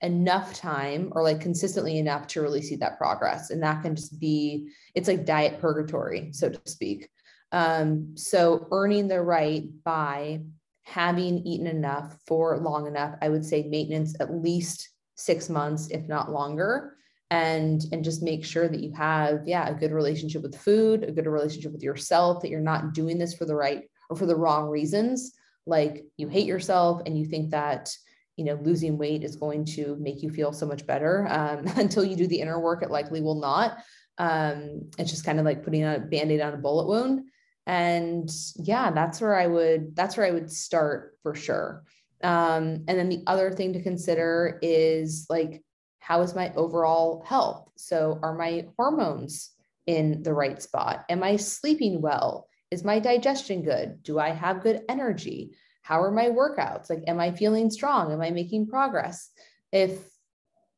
[0.00, 3.50] enough time or like consistently enough to really see that progress.
[3.50, 7.08] And that can just be, it's like diet purgatory, so to speak.
[7.52, 10.40] Um, so earning the right by
[10.84, 16.06] having eaten enough for long enough, I would say maintenance at least six months, if
[16.08, 16.94] not longer.
[17.30, 21.12] And, and just make sure that you have, yeah, a good relationship with food, a
[21.12, 24.36] good relationship with yourself, that you're not doing this for the right or for the
[24.36, 25.34] wrong reasons.
[25.66, 27.94] Like you hate yourself and you think that,
[28.38, 31.26] you know, losing weight is going to make you feel so much better.
[31.28, 33.76] Um, until you do the inner work, it likely will not.
[34.16, 37.28] Um, it's just kind of like putting a band-aid on a bullet wound
[37.68, 41.84] and yeah that's where i would that's where i would start for sure.
[42.24, 45.62] Um, and then the other thing to consider is like
[46.00, 47.70] how is my overall health?
[47.76, 49.50] So are my hormones
[49.86, 51.04] in the right spot?
[51.10, 52.48] Am i sleeping well?
[52.70, 54.02] Is my digestion good?
[54.02, 55.54] Do i have good energy?
[55.82, 56.88] How are my workouts?
[56.88, 58.12] Like am i feeling strong?
[58.12, 59.30] Am i making progress?
[59.70, 60.00] If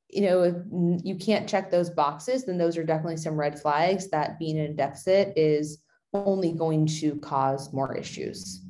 [0.09, 0.57] you know if
[1.05, 4.73] you can't check those boxes then those are definitely some red flags that being in
[4.73, 5.79] a deficit is
[6.13, 8.63] only going to cause more issues.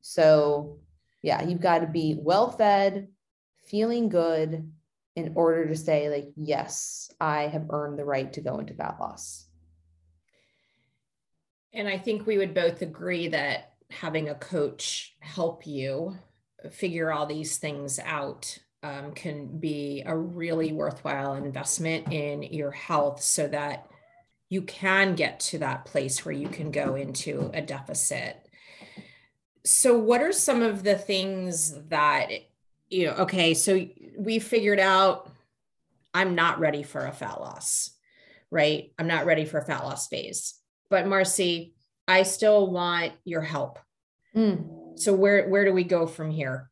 [0.00, 0.78] So,
[1.22, 3.08] yeah, you've got to be well fed,
[3.66, 4.70] feeling good
[5.16, 8.96] in order to say, like, yes, I have earned the right to go into fat
[9.00, 9.46] loss.
[11.72, 16.16] And I think we would both agree that having a coach help you
[16.70, 23.20] figure all these things out um, can be a really worthwhile investment in your health
[23.22, 23.88] so that
[24.48, 28.48] you can get to that place where you can go into a deficit.
[29.64, 32.30] So, what are some of the things that,
[32.88, 35.30] you know, okay, so we figured out
[36.14, 37.90] I'm not ready for a fat loss,
[38.50, 38.92] right?
[38.98, 40.54] I'm not ready for a fat loss phase.
[40.88, 41.72] But, Marci,
[42.06, 43.78] I still want your help.
[44.34, 44.98] Mm.
[44.98, 46.70] So, where, where do we go from here?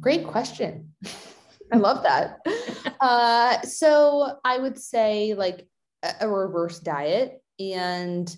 [0.00, 0.92] Great question.
[1.72, 2.40] I love that.
[3.00, 5.66] uh, so, I would say, like,
[6.20, 8.36] a reverse diet and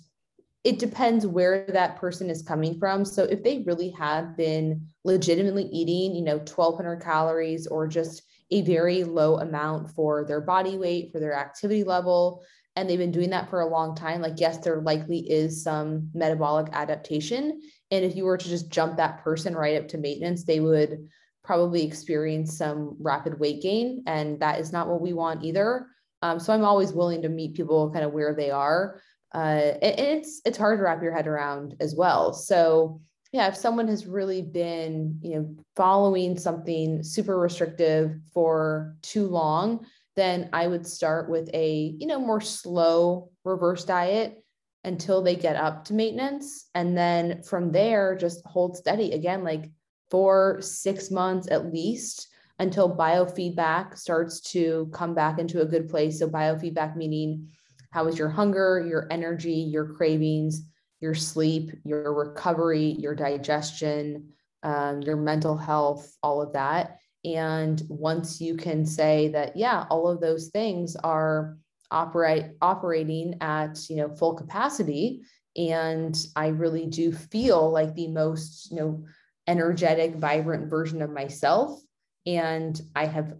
[0.64, 3.04] it depends where that person is coming from.
[3.04, 8.62] So if they really have been legitimately eating, you know, 1200 calories or just a
[8.62, 12.42] very low amount for their body weight, for their activity level,
[12.76, 16.10] and they've been doing that for a long time, like, yes, there likely is some
[16.14, 17.60] metabolic adaptation.
[17.90, 21.08] And if you were to just jump that person right up to maintenance, they would
[21.42, 24.04] probably experience some rapid weight gain.
[24.06, 25.86] And that is not what we want either.
[26.22, 29.00] Um, so I'm always willing to meet people kind of where they are.
[29.34, 32.32] Uh, and, it's it's hard to wrap your head around as well.
[32.32, 33.00] So
[33.32, 39.84] yeah, if someone has really been, you know, following something super restrictive for too long,
[40.16, 44.42] then I would start with a, you know, more slow reverse diet
[44.84, 46.70] until they get up to maintenance.
[46.74, 49.70] And then from there, just hold steady again, like
[50.10, 52.28] for six months at least
[52.58, 56.18] until biofeedback starts to come back into a good place.
[56.18, 57.48] So, biofeedback meaning
[57.90, 60.62] how is your hunger, your energy, your cravings,
[61.00, 64.28] your sleep, your recovery, your digestion,
[64.62, 66.98] um, your mental health, all of that.
[67.24, 71.56] And once you can say that, yeah, all of those things are
[71.90, 75.22] operate operating at you know full capacity,
[75.56, 79.04] and I really do feel like the most you know
[79.46, 81.80] energetic, vibrant version of myself,
[82.28, 83.34] and I have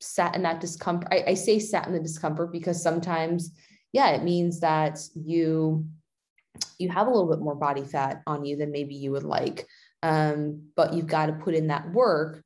[0.00, 1.08] sat in that discomfort.
[1.10, 3.50] I, I say sat in the discomfort because sometimes,
[3.92, 5.86] yeah, it means that you
[6.78, 9.66] you have a little bit more body fat on you than maybe you would like.
[10.02, 12.42] Um, but you've got to put in that work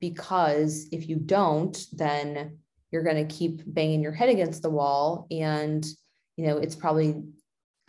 [0.00, 2.58] because if you don't, then
[2.90, 5.86] you're going to keep banging your head against the wall and
[6.36, 7.22] you know it's probably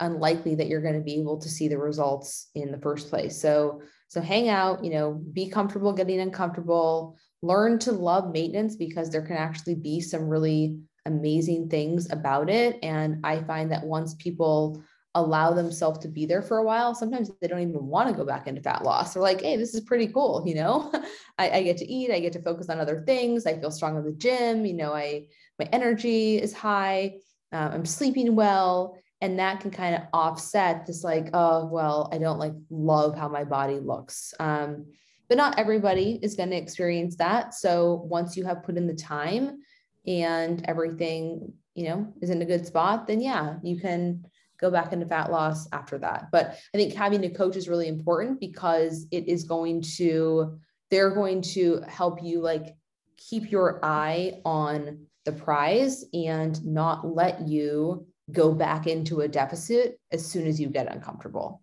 [0.00, 3.40] unlikely that you're going to be able to see the results in the first place
[3.40, 9.08] so so hang out, you know, be comfortable getting uncomfortable, learn to love maintenance because
[9.08, 12.78] there can actually be some really amazing things about it.
[12.82, 14.84] And I find that once people
[15.14, 18.26] allow themselves to be there for a while, sometimes they don't even want to go
[18.26, 19.14] back into fat loss.
[19.14, 20.42] They're like, hey, this is pretty cool.
[20.46, 20.92] You know,
[21.38, 23.46] I, I, get to eat, I get to focus on other things.
[23.46, 24.66] I feel strong in the gym.
[24.66, 25.24] You know, I
[25.58, 27.14] my energy is high.
[27.50, 32.18] Uh, I'm sleeping well and that can kind of offset this like oh well i
[32.18, 34.84] don't like love how my body looks um,
[35.28, 38.94] but not everybody is going to experience that so once you have put in the
[38.94, 39.58] time
[40.06, 44.22] and everything you know is in a good spot then yeah you can
[44.62, 46.28] go back into fat loss after that.
[46.30, 50.56] But I think having a coach is really important because it is going to,
[50.90, 52.76] they're going to help you like
[53.16, 59.98] keep your eye on the prize and not let you go back into a deficit
[60.10, 61.62] as soon as you get uncomfortable.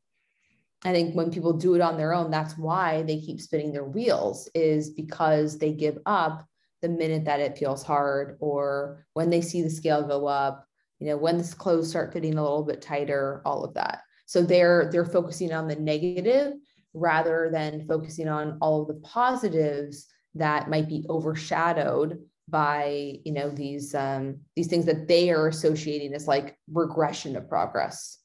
[0.84, 3.86] I think when people do it on their own, that's why they keep spinning their
[3.86, 6.46] wheels, is because they give up
[6.82, 10.66] the minute that it feels hard or when they see the scale go up,
[11.00, 14.02] you know, when the clothes start fitting a little bit tighter, all of that.
[14.26, 16.54] So they're they're focusing on the negative
[16.94, 23.50] rather than focusing on all of the positives that might be overshadowed by you know
[23.50, 28.18] these um, these things that they are associating as like regression of progress.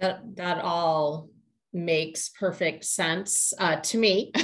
[0.00, 1.28] That that all
[1.72, 4.32] makes perfect sense uh, to me.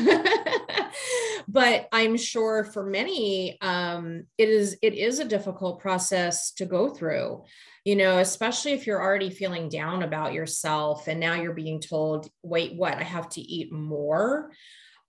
[1.51, 6.91] But i'm sure for many um, it is it is a difficult process to go
[6.91, 7.45] through
[7.85, 12.29] you know especially if you're already feeling down about yourself and now you're being told
[12.43, 12.95] wait what?
[12.95, 14.53] I have to eat more?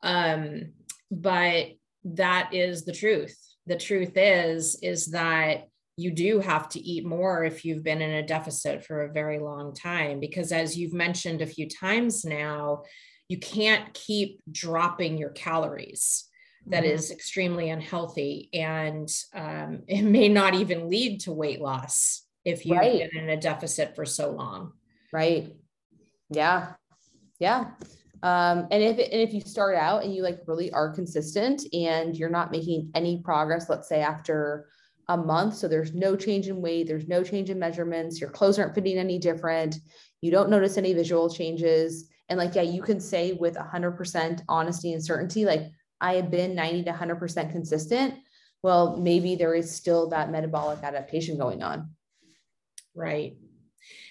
[0.01, 0.73] Um,
[1.11, 1.71] but
[2.15, 3.37] that is the truth.
[3.65, 8.11] The truth is is that you do have to eat more if you've been in
[8.11, 12.83] a deficit for a very long time because as you've mentioned a few times now
[13.27, 16.25] you can't keep dropping your calories
[16.67, 16.93] That mm-hmm.
[16.93, 22.77] is extremely unhealthy and um, it may not even lead to weight loss if you've
[22.77, 23.11] right.
[23.11, 24.71] been in a deficit for so long.
[25.11, 25.53] Right.
[26.29, 26.73] Yeah.
[27.39, 27.71] Yeah
[28.23, 32.15] um, and if and if you start out and you like really are consistent and
[32.15, 34.67] you're not making any progress, let's say after
[35.07, 38.59] a month, so there's no change in weight, there's no change in measurements, your clothes
[38.59, 39.77] aren't fitting any different,
[40.21, 44.93] you don't notice any visual changes, and like yeah, you can say with 100% honesty
[44.93, 45.63] and certainty, like
[46.01, 48.15] I have been 90 to 100% consistent.
[48.61, 51.91] Well, maybe there is still that metabolic adaptation going on.
[52.93, 53.37] Right.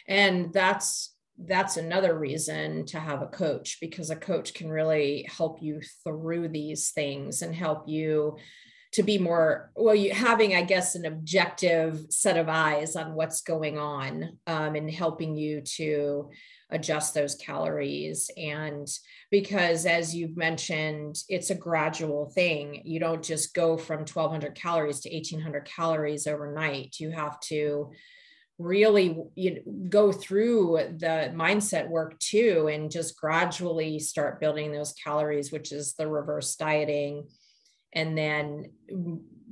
[0.06, 1.14] And that's
[1.46, 6.48] that's another reason to have a coach because a coach can really help you through
[6.48, 8.36] these things and help you
[8.90, 13.42] to be more well you having i guess an objective set of eyes on what's
[13.42, 16.30] going on um, and helping you to
[16.70, 18.30] adjust those calories.
[18.36, 18.86] And
[19.30, 22.82] because as you've mentioned it's a gradual thing.
[22.84, 26.96] You don't just go from 1200 calories to 1800 calories overnight.
[26.98, 27.90] You have to
[28.58, 34.92] really you know, go through the mindset work too and just gradually start building those
[34.94, 37.24] calories which is the reverse dieting
[37.92, 38.70] and then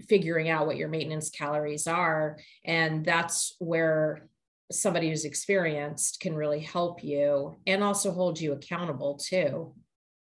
[0.08, 2.38] figuring out what your maintenance calories are.
[2.64, 4.28] And that's where
[4.70, 9.74] somebody who's experienced can really help you and also hold you accountable too.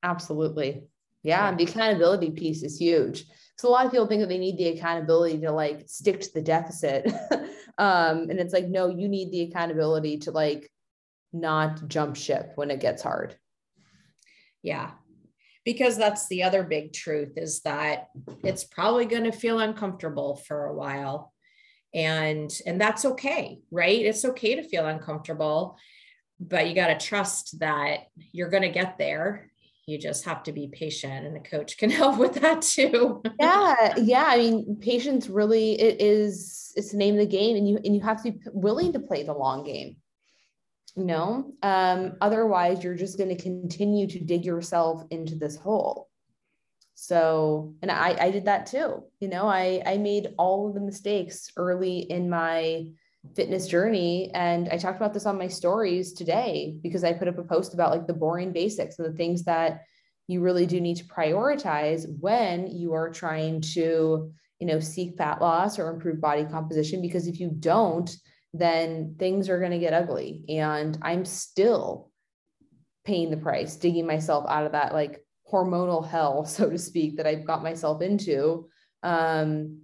[0.03, 0.85] Absolutely.
[1.23, 1.57] Yeah, yeah.
[1.57, 3.25] the accountability piece is huge
[3.57, 6.35] so a lot of people think that they need the accountability to like stick to
[6.35, 7.07] the deficit.
[7.79, 10.71] um, and it's like, no, you need the accountability to like
[11.33, 13.35] not jump ship when it gets hard.
[14.63, 14.91] Yeah.
[15.65, 18.11] Because that's the other big truth is that
[18.45, 21.33] it's probably going to feel uncomfortable for a while.
[21.95, 24.05] And and that's okay, right?
[24.05, 25.79] It's okay to feel uncomfortable,
[26.39, 28.01] but you got to trust that
[28.33, 29.51] you're going to get there
[29.87, 33.23] you just have to be patient and a coach can help with that too.
[33.41, 37.69] Yeah yeah i mean patience really it is it's the name of the game and
[37.69, 39.97] you and you have to be willing to play the long game
[40.97, 41.53] you know?
[41.63, 46.09] Um otherwise you're just going to continue to dig yourself into this hole.
[46.95, 49.47] So and i i did that too you know?
[49.47, 52.87] I i made all of the mistakes early in my
[53.35, 57.39] fitness journey and i talked about this on my stories today because i put up
[57.39, 59.83] a post about like the boring basics and the things that
[60.29, 65.41] you really do need to prioritize when you are trying to you know seek fat
[65.41, 68.17] loss or improve body composition because if you don't
[68.55, 70.45] then things are going to get ugly.
[70.49, 72.11] And i'm still
[73.05, 77.27] paying the price digging myself out of that like hormonal hell so to speak that
[77.27, 78.69] i've got myself into
[79.03, 79.83] um,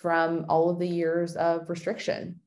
[0.00, 2.40] from all of the years of restriction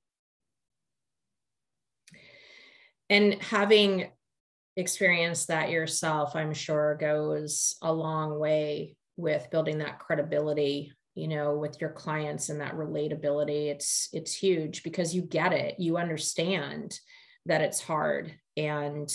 [3.10, 4.10] and having
[4.76, 11.58] experienced that yourself i'm sure goes a long way with building that credibility you know
[11.58, 13.68] with your clients and that relatability.
[13.68, 15.80] It's it's huge because you get it.
[15.80, 16.98] You understand
[17.48, 19.12] that it's hard and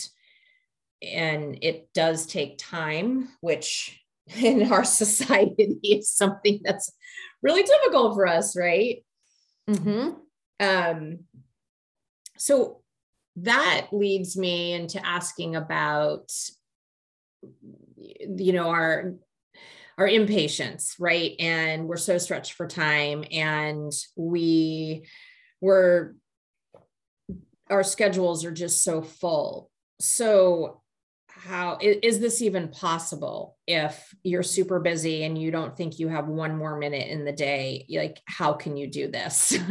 [1.01, 4.01] and it does take time which
[4.37, 6.93] in our society is something that's
[7.41, 9.05] really difficult for us right?
[9.71, 10.11] Mm-hmm.
[10.59, 11.19] um
[12.37, 12.82] so
[13.37, 16.31] that leads me into asking about
[17.99, 19.15] you know our
[19.99, 25.05] our impatience right and we're so stretched for time and we
[25.61, 26.15] were
[27.73, 29.71] our schedules are just so full.
[29.99, 30.82] So
[31.45, 36.29] how is this even possible if you're super busy and you don't think you have
[36.29, 37.85] one more minute in the day?
[37.91, 39.59] Like how can you do this?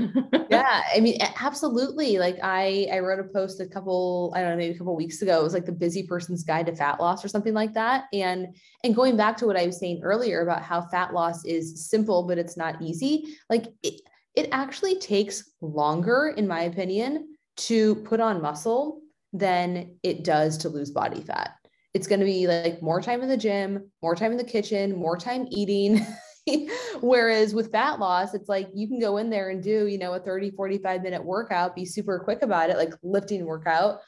[0.52, 2.18] Yeah i mean absolutely.
[2.18, 5.22] Like i i wrote a post a couple i don't know maybe a couple weeks
[5.22, 5.40] ago.
[5.40, 8.06] It was like the busy person's guide to fat loss or something like that.
[8.12, 8.48] And
[8.84, 12.28] and going back to what i was saying earlier about how fat loss is simple
[12.28, 14.02] but it's not easy like it,
[14.36, 19.02] it actually takes longer in my opinion to put on muscle
[19.32, 21.56] than it does to lose body fat
[21.94, 24.96] it's going to be like more time in the gym, more time in the kitchen,
[24.96, 26.06] more time eating.
[27.02, 30.14] Whereas with fat loss, it's like you can go in there and do, you know,
[30.14, 34.00] a 30, 45 minute workout, be super quick about it, like lifting workout.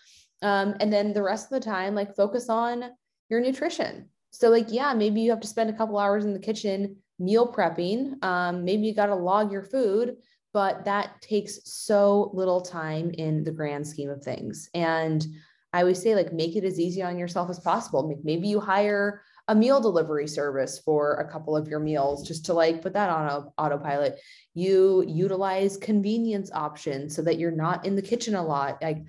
[0.42, 2.92] Um, and then the rest of the time, like focus on
[3.30, 4.10] your nutrition.
[4.32, 7.52] So, like, yeah, maybe you have to spend a couple hours in the kitchen meal
[7.52, 8.24] prepping.
[8.24, 10.18] Um, maybe you got to log your food,
[10.54, 14.70] but that takes so little time in the grand scheme of things.
[14.74, 15.26] And
[15.74, 18.16] I always say, like, make it as easy on yourself as possible.
[18.24, 22.54] Maybe you hire a meal delivery service for a couple of your meals just to
[22.54, 24.18] like put that on a autopilot.
[24.54, 28.82] You utilize convenience options so that you're not in the kitchen a lot.
[28.82, 29.04] Like,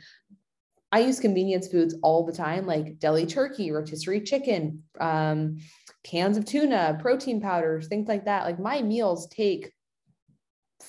[0.91, 5.59] I use convenience foods all the time, like deli turkey, rotisserie chicken, um,
[6.05, 8.45] cans of tuna, protein powders, things like that.
[8.45, 9.73] Like my meals take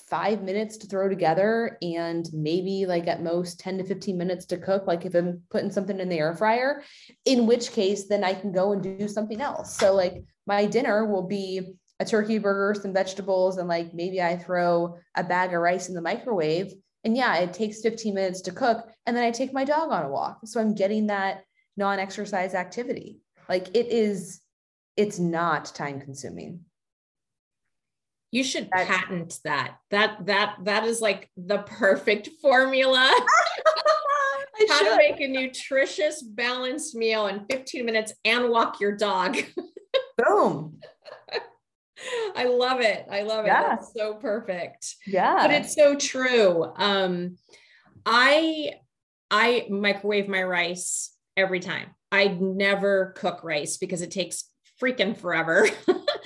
[0.08, 4.56] five minutes to throw together and maybe like at most 10 to 15 minutes to
[4.56, 6.82] cook like if i'm putting something in the air fryer
[7.24, 9.76] in which case then i can go and do something else.
[9.76, 14.36] So like my dinner will be a turkey burger some vegetables and like maybe i
[14.36, 16.72] throw a bag of rice in the microwave.
[17.04, 20.04] And yeah it takes 15 minutes to cook and then i take my dog on
[20.04, 20.40] a walk.
[20.44, 21.44] So i'm getting that
[21.76, 23.18] non-exercise activity.
[23.48, 24.40] Like it is
[24.96, 26.60] it's not time consuming
[28.30, 29.76] you should that, patent that.
[29.90, 33.12] That that that is like the perfect formula.
[34.68, 34.90] How should.
[34.90, 39.36] to make a nutritious, balanced meal in 15 minutes and walk your dog.
[40.18, 40.80] Boom.
[42.36, 43.06] I love it.
[43.10, 43.48] I love it.
[43.48, 43.62] Yeah.
[43.62, 44.96] That's so perfect.
[45.06, 45.46] Yeah.
[45.46, 46.72] But it's so true.
[46.76, 47.36] Um
[48.04, 48.74] I
[49.30, 51.94] I microwave my rice every time.
[52.12, 54.44] I never cook rice because it takes
[54.80, 55.68] freaking forever.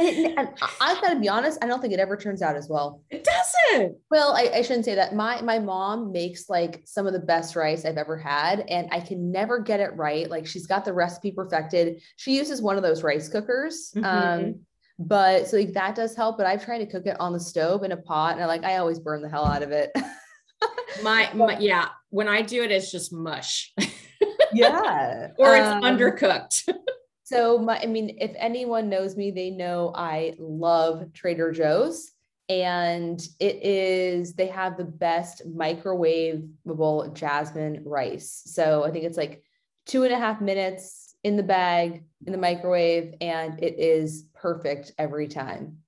[0.00, 0.48] And, and
[0.80, 3.02] I've got to be honest, I don't think it ever turns out as well.
[3.10, 3.96] It doesn't.
[4.10, 5.14] Well, I, I, shouldn't say that.
[5.14, 9.00] My my mom makes like some of the best rice I've ever had, and I
[9.00, 10.28] can never get it right.
[10.28, 12.00] Like she's got the recipe perfected.
[12.16, 13.92] She uses one of those rice cookers.
[13.94, 14.04] Mm-hmm.
[14.04, 14.60] Um,
[14.98, 16.36] but so like that does help.
[16.36, 18.64] But I've tried to cook it on the stove in a pot, and I like
[18.64, 19.90] I always burn the hell out of it.
[21.02, 23.72] my, my yeah, when I do it, it's just mush.
[24.52, 26.68] yeah, or it's um, undercooked.
[27.30, 32.10] So my, I mean, if anyone knows me, they know I love Trader Joe's
[32.48, 38.42] and it is they have the best microwavable jasmine rice.
[38.46, 39.44] So I think it's like
[39.86, 44.90] two and a half minutes in the bag in the microwave, and it is perfect
[44.98, 45.78] every time.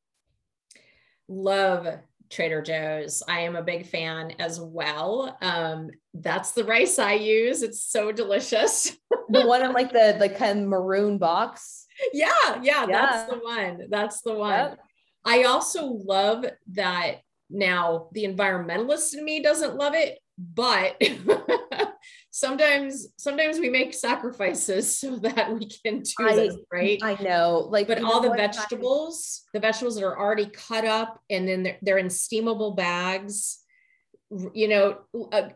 [1.26, 1.88] Love
[2.33, 3.22] Trader Joe's.
[3.28, 5.37] I am a big fan as well.
[5.43, 7.62] Um, that's the rice I use.
[7.62, 8.97] It's so delicious.
[9.28, 11.87] the one in like the the kind of maroon box.
[12.12, 12.28] Yeah,
[12.62, 12.87] yeah, yeah.
[12.87, 13.83] that's the one.
[13.91, 14.70] That's the one.
[14.70, 14.78] Yep.
[15.24, 17.18] I also love that
[17.51, 21.01] now the environmentalist in me doesn't love it, but
[22.33, 26.99] sometimes sometimes we make sacrifices so that we can do I, this, right?
[27.03, 27.68] I know.
[27.70, 31.78] Like but all the vegetables, the vegetables that are already cut up and then they're,
[31.83, 33.61] they're in steamable bags.
[34.55, 34.99] You know,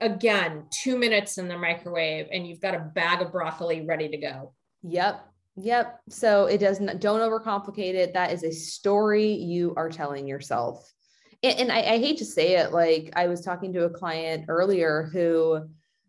[0.02, 4.18] again, two minutes in the microwave and you've got a bag of broccoli ready to
[4.18, 4.52] go.
[4.82, 5.26] Yep.
[5.56, 6.00] Yep.
[6.10, 8.12] So it doesn't, don't overcomplicate it.
[8.12, 10.92] That is a story you are telling yourself.
[11.42, 14.44] And, and I, I hate to say it, like I was talking to a client
[14.48, 15.66] earlier who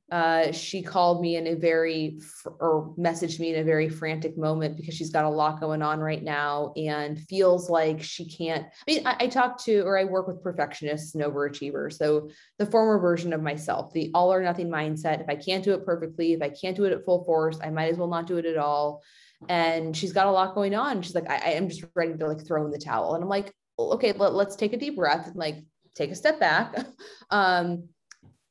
[0.09, 2.19] uh, she called me in a very
[2.59, 5.99] or messaged me in a very frantic moment because she's got a lot going on
[5.99, 8.65] right now and feels like she can't.
[8.65, 11.93] I mean, I, I talk to or I work with perfectionists and overachievers.
[11.93, 15.21] So the former version of myself, the all or nothing mindset.
[15.21, 17.69] If I can't do it perfectly, if I can't do it at full force, I
[17.69, 19.03] might as well not do it at all.
[19.49, 21.01] And she's got a lot going on.
[21.01, 23.15] She's like, I, I am just ready to like throw in the towel.
[23.15, 26.39] And I'm like, okay, let, let's take a deep breath and like take a step
[26.39, 26.73] back.
[27.29, 27.89] um,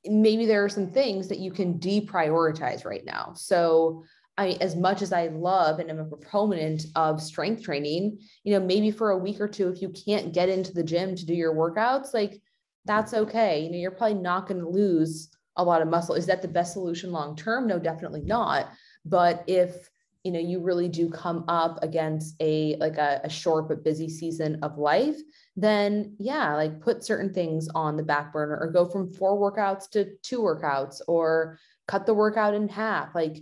[0.08, 3.32] maybe there are some things that you can deprioritize right now.
[3.34, 4.04] So
[4.38, 8.64] I as much as I love and am a proponent of strength training, you know,
[8.64, 11.34] maybe for a week or two, if you can't get into the gym to do
[11.34, 12.40] your workouts, like
[12.84, 13.64] that's okay.
[13.64, 16.14] You know, you're probably not going to lose a lot of muscle.
[16.14, 17.66] Is that the best solution long term?
[17.66, 18.68] No, definitely not.
[19.04, 19.88] But if
[20.26, 24.08] you know you really do come up against a like a, a short but busy
[24.08, 25.16] season of life
[25.56, 29.88] then yeah like put certain things on the back burner or go from four workouts
[29.88, 33.14] to two workouts or cut the workout in half.
[33.14, 33.38] Like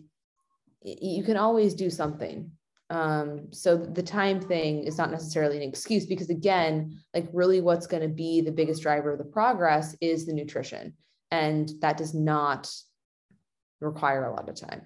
[0.82, 2.50] you can always do something.
[2.90, 7.86] Um, so the time thing is not necessarily an excuse because again like really what's
[7.86, 10.94] going to be the biggest driver of the progress is the nutrition
[11.30, 12.70] and that does not
[13.80, 14.82] require a lot of time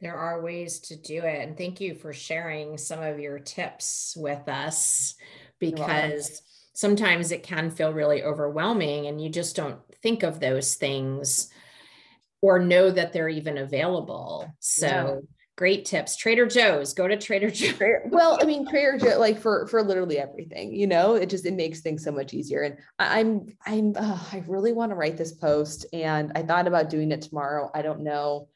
[0.00, 1.46] there are ways to do it.
[1.46, 5.14] And thank you for sharing some of your tips with us
[5.58, 6.42] because
[6.72, 11.50] sometimes it can feel really overwhelming and you just don't think of those things
[12.40, 14.54] or know that they're even available.
[14.60, 15.16] So yeah
[15.58, 16.14] great tips.
[16.14, 17.76] Trader joe's go to trader joe's.
[18.06, 21.54] Well i mean trader joe like for for literally everything you know it just it
[21.54, 22.62] makes things so much easier.
[22.62, 26.88] And i'm i'm uh, i really want to write this post and i thought about
[26.88, 27.70] doing it tomorrow.
[27.74, 28.48] I don't know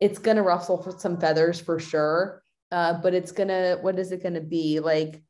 [0.00, 2.42] it's gonna ruffle for some feathers for sure
[2.72, 5.22] uh, but it's gonna what is it gonna be like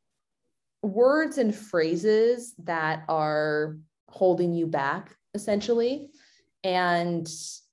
[0.82, 3.76] words and phrases that are
[4.08, 6.10] holding you back essentially
[6.64, 7.28] and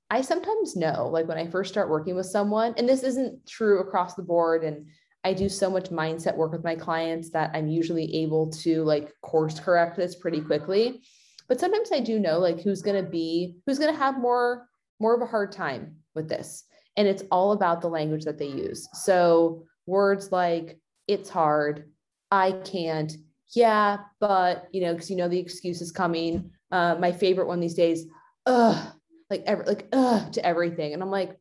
[0.10, 3.80] I sometimes know, like when I first start working with someone, and this isn't true
[3.80, 4.64] across the board.
[4.64, 4.86] And
[5.24, 9.12] I do so much mindset work with my clients that I'm usually able to like
[9.22, 11.02] course correct this pretty quickly.
[11.50, 14.68] But sometimes I do know like who's going to be, who's going to have more,
[15.00, 16.64] more of a hard time with this.
[16.98, 18.90] And it's all about the language that they use.
[18.94, 21.90] So words like, it's hard,
[22.32, 23.16] I can't,
[23.56, 26.52] yeah, but, you know, because you know the excuse is coming.
[26.70, 28.06] Uh, my favorite one these days,
[28.46, 28.94] ugh,
[29.30, 31.38] like every, like uh to everything and i'm like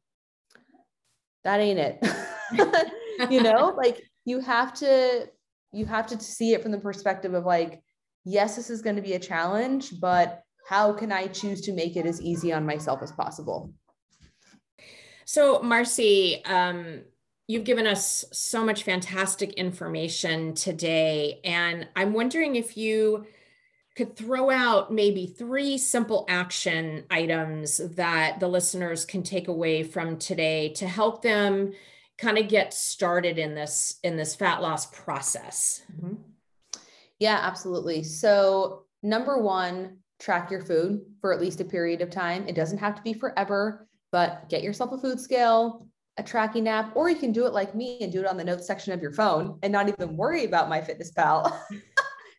[1.45, 1.99] that ain't it
[3.31, 5.29] you know like you have to
[5.73, 7.83] you have to see it from the perspective of like
[8.25, 11.97] yes this is going to be a challenge but how can i choose to make
[11.97, 13.73] it as easy on myself as possible
[15.27, 17.03] so marci um
[17.47, 23.27] you've given us so much fantastic information today and i'm wondering if you
[23.97, 30.19] could throw out maybe three simple action items that the listeners can take away from
[30.19, 31.73] today to help them
[32.19, 35.83] kind of get started in this in this fat loss process.
[35.93, 36.15] Mm-hmm.
[37.19, 38.03] yeah absolutely.
[38.03, 42.47] So number one track your food for at least a period of time.
[42.49, 45.87] It doesn't have to be forever but get yourself a food scale
[46.19, 48.45] a tracking app or you can do it like me and do it on the
[48.45, 51.55] notes section of your phone and not even worry about MyFitnessPal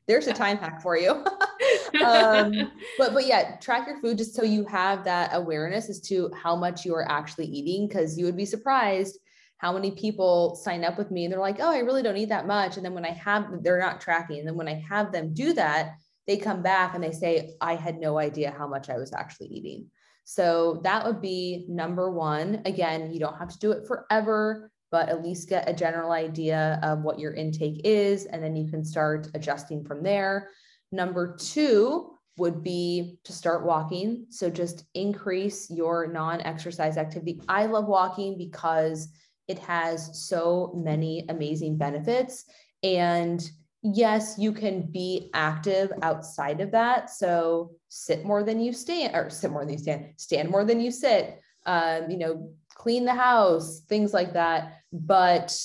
[0.07, 1.11] there's a time hack for you.
[2.05, 6.32] um, but but yeah, track your food just so you have that awareness as to
[6.34, 9.20] how much you are actually eating, because you would be surprised
[9.57, 12.30] how many people sign up with me and they're like, oh, I really don't eat
[12.30, 12.78] that much.
[12.78, 14.39] And then when I have, they're not tracking.
[14.39, 15.95] And then when I have them do that,
[16.28, 19.47] they come back and they say, I had no idea how much I was actually
[19.47, 19.88] eating.
[20.30, 22.62] So that would be number one.
[22.66, 26.80] Again, you don't have to do it forever but at least get a general idea
[26.82, 30.50] of what your intake is, and then you can start adjusting from there.
[30.92, 34.28] Number two would be to start walking.
[34.30, 37.42] So just increase your non exercise activity.
[37.50, 39.10] I love walking because
[39.48, 42.46] it has so many amazing benefits.
[42.84, 43.50] And
[43.84, 47.10] yes, you can be active outside of that.
[47.10, 50.80] So sit more than you stand, or sit more than you stand, stand more than
[50.80, 51.42] you sit.
[51.66, 54.76] Um, you know, clean the house, things like that.
[54.94, 55.58] But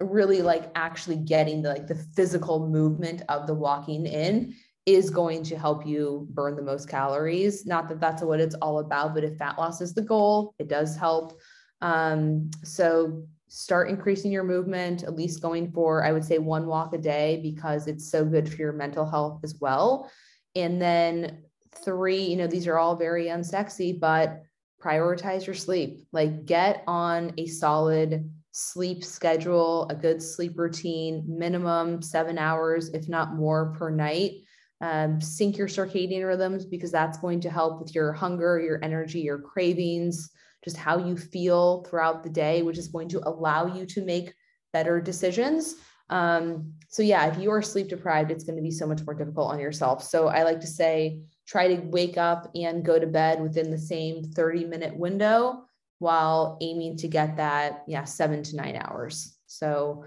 [0.00, 4.54] really like actually getting the like the physical movement of the walking in
[4.86, 7.66] is going to help you burn the most calories.
[7.66, 10.68] Not that that's what it's all about, but if fat loss is the goal, it
[10.68, 11.38] does help.
[11.82, 16.94] Um, so start increasing your movement, at least going for, I would say, one walk
[16.94, 20.08] a day because it's so good for your mental health as well.
[20.54, 21.42] And then
[21.84, 24.42] three, you know, these are all very unsexy, but
[24.80, 26.06] prioritize your sleep.
[26.12, 33.08] Like get on a solid sleep schedule, a good sleep routine, minimum seven hours, if
[33.08, 34.32] not more per night.
[34.80, 39.20] Um, sync your circadian rhythms because that's going to help with your hunger, your energy,
[39.20, 40.30] your cravings,
[40.64, 44.34] just how you feel throughout the day, which is going to allow you to make
[44.72, 45.76] better decisions.
[46.10, 49.14] Um, so, yeah, if you are sleep deprived, it's going to be so much more
[49.14, 50.02] difficult on yourself.
[50.02, 53.78] So, I like to say, try to wake up and go to bed within the
[53.78, 55.64] same 30 minute window
[55.98, 60.04] while aiming to get that yeah seven to nine hours so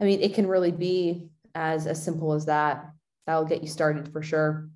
[0.00, 2.90] i mean it can really be as as simple as that
[3.26, 4.68] that'll get you started for sure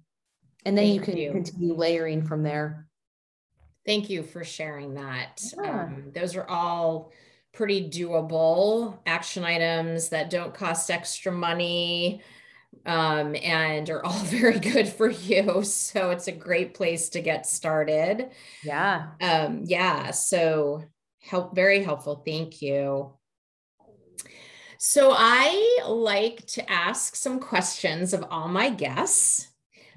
[0.64, 1.30] and then Thank you can you.
[1.32, 2.88] continue layering from there
[3.86, 5.42] Thank you for sharing that.
[5.56, 5.84] Yeah.
[5.84, 7.12] Um, those are all
[7.52, 12.22] pretty doable action items that don't cost extra money
[12.86, 15.62] um, and are all very good for you.
[15.62, 18.30] So it's a great place to get started.
[18.62, 19.08] Yeah.
[19.20, 20.10] Um, yeah.
[20.10, 20.84] So
[21.20, 22.22] help very helpful.
[22.24, 23.14] Thank you.
[24.78, 29.49] So I like to ask some questions of all my guests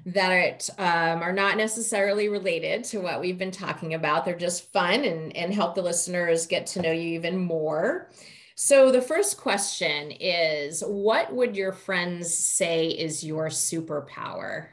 [0.06, 4.24] that um, are not necessarily related to what we've been talking about.
[4.24, 8.10] They're just fun and, and help the listeners get to know you even more.
[8.56, 14.68] So, the first question is What would your friends say is your superpower?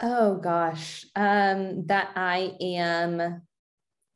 [0.00, 3.42] Oh gosh, um, that I am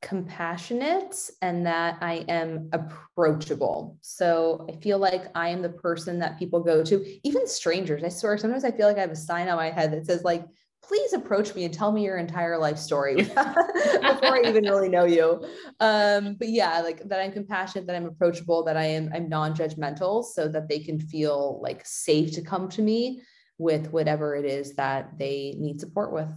[0.02, 3.96] compassionate and that I am approachable.
[4.02, 8.04] So I feel like I am the person that people go to, even strangers.
[8.04, 10.22] I swear, sometimes I feel like I have a sign on my head that says,
[10.22, 10.44] like,
[10.82, 15.04] please approach me and tell me your entire life story before I even really know
[15.04, 15.44] you.
[15.80, 20.24] Um, but yeah, like that I'm compassionate, that I'm approachable, that I am I'm non-judgmental
[20.24, 23.22] so that they can feel like safe to come to me
[23.58, 26.30] with whatever it is that they need support with.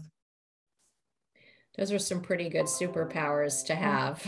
[1.79, 4.21] Those are some pretty good superpowers to have.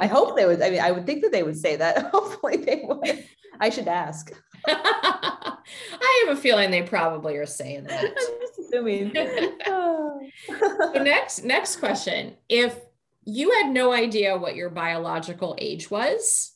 [0.00, 0.60] I hope they would.
[0.60, 2.06] I mean, I would think that they would say that.
[2.12, 3.24] Hopefully they would.
[3.60, 4.32] I should ask.
[4.66, 8.04] I have a feeling they probably are saying that.
[8.04, 9.12] I'm just assuming.
[9.64, 12.34] so next, next question.
[12.48, 12.76] If
[13.24, 16.50] you had no idea what your biological age was,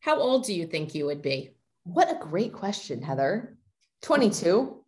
[0.00, 1.52] how old do you think you would be?
[1.84, 3.56] What a great question, Heather.
[4.02, 4.81] 22.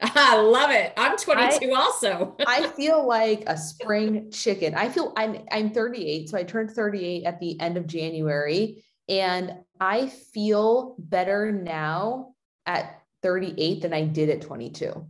[0.14, 0.92] I love it.
[0.96, 2.36] I'm 22 I, also.
[2.46, 4.74] I feel like a spring chicken.
[4.74, 9.54] I feel I'm I'm 38, so I turned 38 at the end of January and
[9.80, 12.34] I feel better now
[12.64, 15.06] at 38 than I did at 22.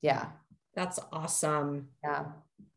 [0.00, 0.26] Yeah.
[0.74, 1.88] That's awesome.
[2.02, 2.24] Yeah.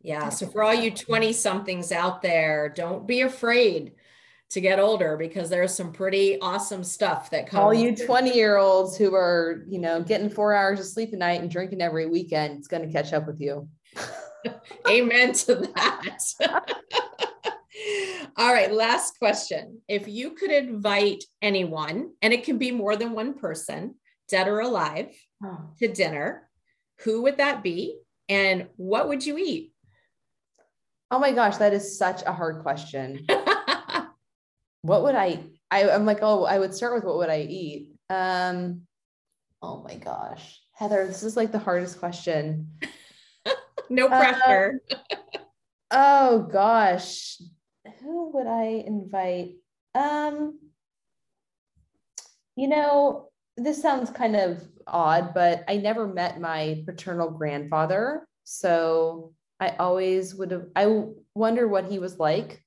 [0.02, 0.30] Yeah.
[0.30, 3.94] So for all you 20 somethings out there, don't be afraid
[4.52, 7.62] to get older because there's some pretty awesome stuff that comes.
[7.62, 11.18] All you 20 year olds who are, you know, getting four hours of sleep a
[11.18, 13.68] night and drinking every weekend, it's going to catch up with you.
[14.90, 16.20] Amen to that.
[18.38, 19.82] All right, last question.
[19.88, 23.96] If you could invite anyone, and it can be more than one person,
[24.28, 25.70] dead or alive, oh.
[25.80, 26.50] to dinner,
[27.04, 27.98] who would that be?
[28.28, 29.74] And what would you eat?
[31.12, 33.26] Oh my gosh, that is such a hard question.
[34.86, 35.40] what would I,
[35.72, 37.94] I I'm like, oh, I would start with what would I eat?
[38.10, 38.82] Um,
[39.62, 40.62] oh my gosh.
[40.74, 42.70] Heather, this is like the hardest question.
[43.90, 44.82] no pressure.
[44.92, 45.38] Uh,
[45.92, 47.42] oh gosh.
[48.02, 49.56] Who would I invite?
[49.96, 50.60] Um,
[52.56, 58.28] you know, this sounds kind of odd, but I never met my paternal grandfather.
[58.44, 62.65] So I always would have, I wonder what he was like.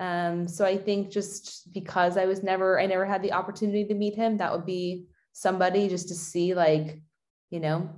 [0.00, 3.94] Um, so I think just because I was never, I never had the opportunity to
[3.94, 7.02] meet him, that would be somebody just to see, like,
[7.50, 7.90] you know,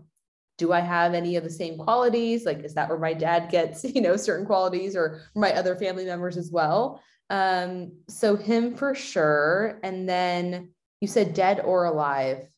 [0.59, 2.45] do I have any of the same qualities?
[2.45, 6.05] Like, is that where my dad gets, you know, certain qualities or my other family
[6.05, 7.01] members as well?
[7.31, 9.79] Um, so him for sure.
[9.85, 12.49] And then you said dead or alive.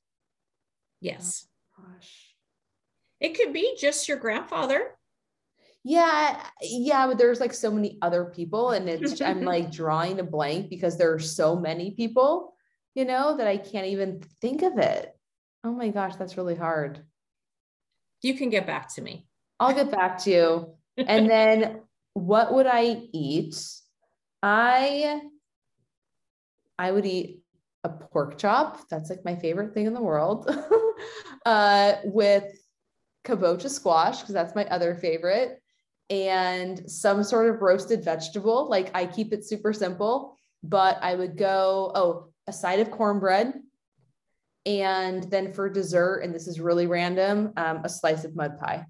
[1.01, 1.47] Yes.
[1.79, 2.35] Oh, gosh.
[3.21, 4.91] It could be just your grandfather
[5.85, 10.25] yeah yeah but there's like so many other people and it's i'm like drawing a
[10.25, 12.55] blank because there are so many people
[12.95, 15.15] you know that i can't even think of it.
[15.65, 17.03] Oh my gosh that's really hard.
[18.23, 19.27] You can get back to me.
[19.61, 20.75] I'll get back to you.
[20.97, 21.81] And then
[22.15, 23.57] what would i eat?
[24.43, 25.21] I
[26.79, 27.41] i would eat
[27.83, 28.89] a pork chop.
[28.89, 30.49] That's like my favorite thing in the world.
[31.47, 32.45] Uh with
[33.27, 35.61] kabocha squash because that's my other favorite
[36.11, 38.69] and some sort of roasted vegetable.
[38.69, 43.55] Like I keep it super simple, but I would go, oh, a side of cornbread.
[44.67, 48.87] And then for dessert, and this is really random, um, a slice of mud pie.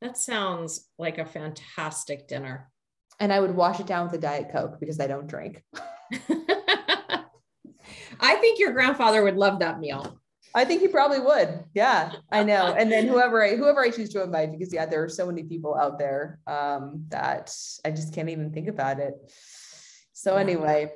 [0.00, 2.70] That sounds like a fantastic dinner.
[3.18, 5.62] And I would wash it down with a Diet Coke because I don't drink.
[8.20, 10.18] I think your grandfather would love that meal.
[10.54, 11.64] I think he probably would.
[11.74, 12.74] Yeah, I know.
[12.76, 15.42] And then whoever I whoever I choose to invite, because yeah, there are so many
[15.42, 19.14] people out there um, that I just can't even think about it.
[20.12, 20.92] So anyway.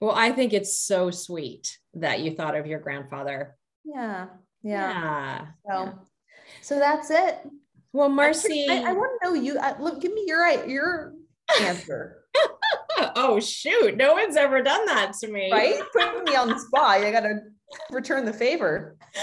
[0.00, 3.56] Well, I think it's so sweet that you thought of your grandfather.
[3.82, 4.26] Yeah.
[4.62, 4.90] Yeah.
[4.90, 5.46] yeah.
[5.66, 5.92] So, yeah.
[6.60, 7.38] so that's it.
[7.92, 9.58] Well, Marci, I, I want to know you.
[9.58, 11.14] Uh, look, give me your your
[11.62, 12.24] answer.
[13.16, 13.96] oh shoot!
[13.96, 15.50] No one's ever done that to me.
[15.50, 15.80] Right?
[15.94, 17.00] Putting me on the spot.
[17.00, 17.38] I gotta
[17.90, 18.96] return the favor.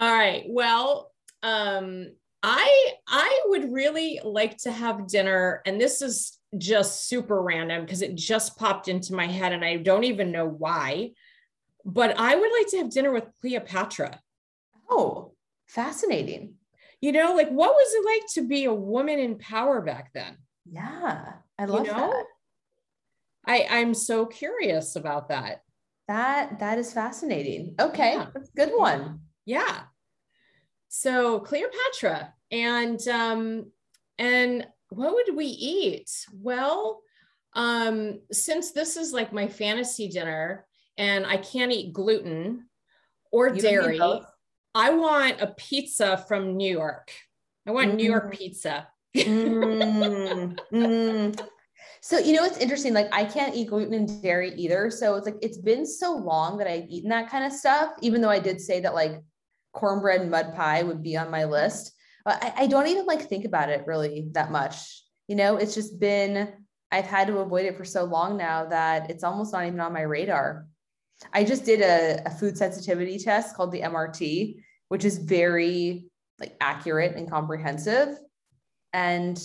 [0.00, 0.44] All right.
[0.48, 1.10] Well,
[1.42, 2.12] um,
[2.42, 8.02] I I would really like to have dinner, and this is just super random because
[8.02, 11.12] it just popped into my head, and I don't even know why.
[11.84, 14.20] But I would like to have dinner with Cleopatra.
[14.90, 15.32] Oh,
[15.68, 16.54] fascinating.
[17.00, 20.38] You know, like what was it like to be a woman in power back then?
[20.70, 22.10] Yeah, I love you know?
[22.10, 22.24] that.
[23.46, 25.62] I, I'm so curious about that.
[26.08, 27.74] That that is fascinating.
[27.80, 28.26] Okay, Yeah.
[28.34, 29.20] that's a good one.
[29.46, 29.82] Yeah.
[30.88, 33.70] So Cleopatra and um
[34.18, 36.10] and what would we eat?
[36.32, 37.00] Well,
[37.54, 40.66] um since this is like my fantasy dinner
[40.98, 42.68] and I can't eat gluten
[43.32, 44.00] or You dairy.
[44.74, 47.10] I want a pizza from New York.
[47.66, 48.38] I want New York Mm.
[48.38, 48.88] pizza.
[49.14, 51.40] Mm, mm.
[52.04, 52.92] So you know it's interesting.
[52.92, 54.90] Like I can't eat gluten and dairy either.
[54.90, 57.92] So it's like it's been so long that I've eaten that kind of stuff.
[58.02, 59.22] Even though I did say that like
[59.72, 61.92] cornbread and mud pie would be on my list,
[62.26, 65.02] I, I don't even like think about it really that much.
[65.28, 66.52] You know, it's just been
[66.92, 69.94] I've had to avoid it for so long now that it's almost not even on
[69.94, 70.66] my radar.
[71.32, 74.56] I just did a, a food sensitivity test called the MRT,
[74.88, 76.04] which is very
[76.38, 78.18] like accurate and comprehensive.
[78.92, 79.42] And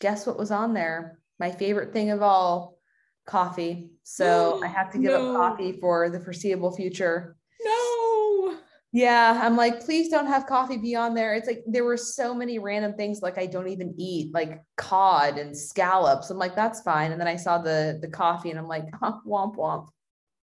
[0.00, 1.18] guess what was on there?
[1.38, 2.78] My favorite thing of all,
[3.26, 3.90] coffee.
[4.02, 5.34] So I have to give No.
[5.34, 7.36] up coffee for the foreseeable future.
[7.62, 8.56] No.
[8.90, 11.34] Yeah, I'm like, please don't have coffee beyond there.
[11.34, 15.36] It's like there were so many random things like I don't even eat, like cod
[15.36, 16.30] and scallops.
[16.30, 17.12] I'm like, that's fine.
[17.12, 19.88] And then I saw the the coffee and I'm like, huh, womp womp.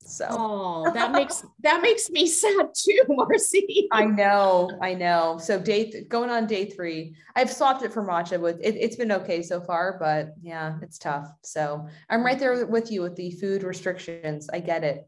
[0.06, 3.88] So Oh, that makes that makes me sad too, Marci.
[3.92, 5.38] I know, I know.
[5.42, 8.96] So day th- going on day three, I've swapped it for matcha with it, it's
[8.96, 11.28] been okay so far, but yeah, it's tough.
[11.44, 14.50] So I'm right there with you with the food restrictions.
[14.52, 15.08] I get it.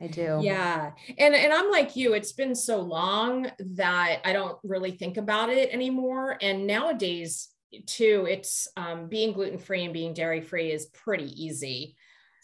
[0.00, 0.40] I do.
[0.42, 0.92] Yeah.
[1.18, 5.50] And and I'm like you, it's been so long that I don't really think about
[5.50, 6.36] it anymore.
[6.40, 7.48] And nowadays
[7.86, 11.95] too, it's um, being gluten-free and being dairy-free is pretty easy.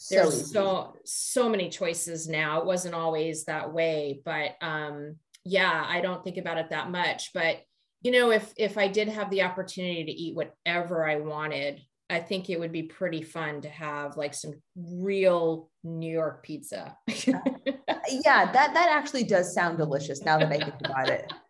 [0.05, 0.51] So There's easy.
[0.53, 2.59] so so many choices now.
[2.59, 7.31] It wasn't always that way, but um yeah, I don't think about it that much.
[7.33, 7.61] But
[8.01, 11.79] you know, if if I did have the opportunity to eat whatever I wanted,
[12.09, 16.97] I think it would be pretty fun to have like some real New York pizza.
[17.07, 21.31] yeah, that that actually does sound delicious now that I think about it.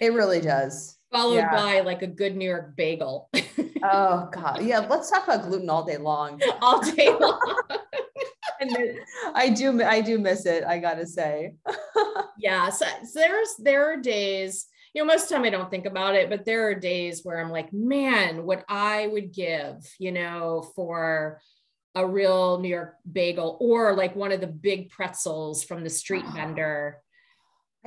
[0.00, 0.96] It really does.
[1.12, 1.50] followed Yeah.
[1.54, 3.28] by like a good New York bagel
[3.82, 4.62] Oh God.
[4.62, 6.40] Yeah, let's talk about gluten all day long.
[6.62, 7.56] all day long.
[9.34, 11.54] I do I do miss it, I gotta say.
[12.38, 15.70] yeah, so, so there's there are days, you know, most of the time I don't
[15.70, 19.76] think about it, but there are days where I'm like, man, what I would give,
[19.98, 21.40] you know, for
[21.94, 26.24] a real New York bagel or like one of the big pretzels from the street
[26.34, 26.98] vendor.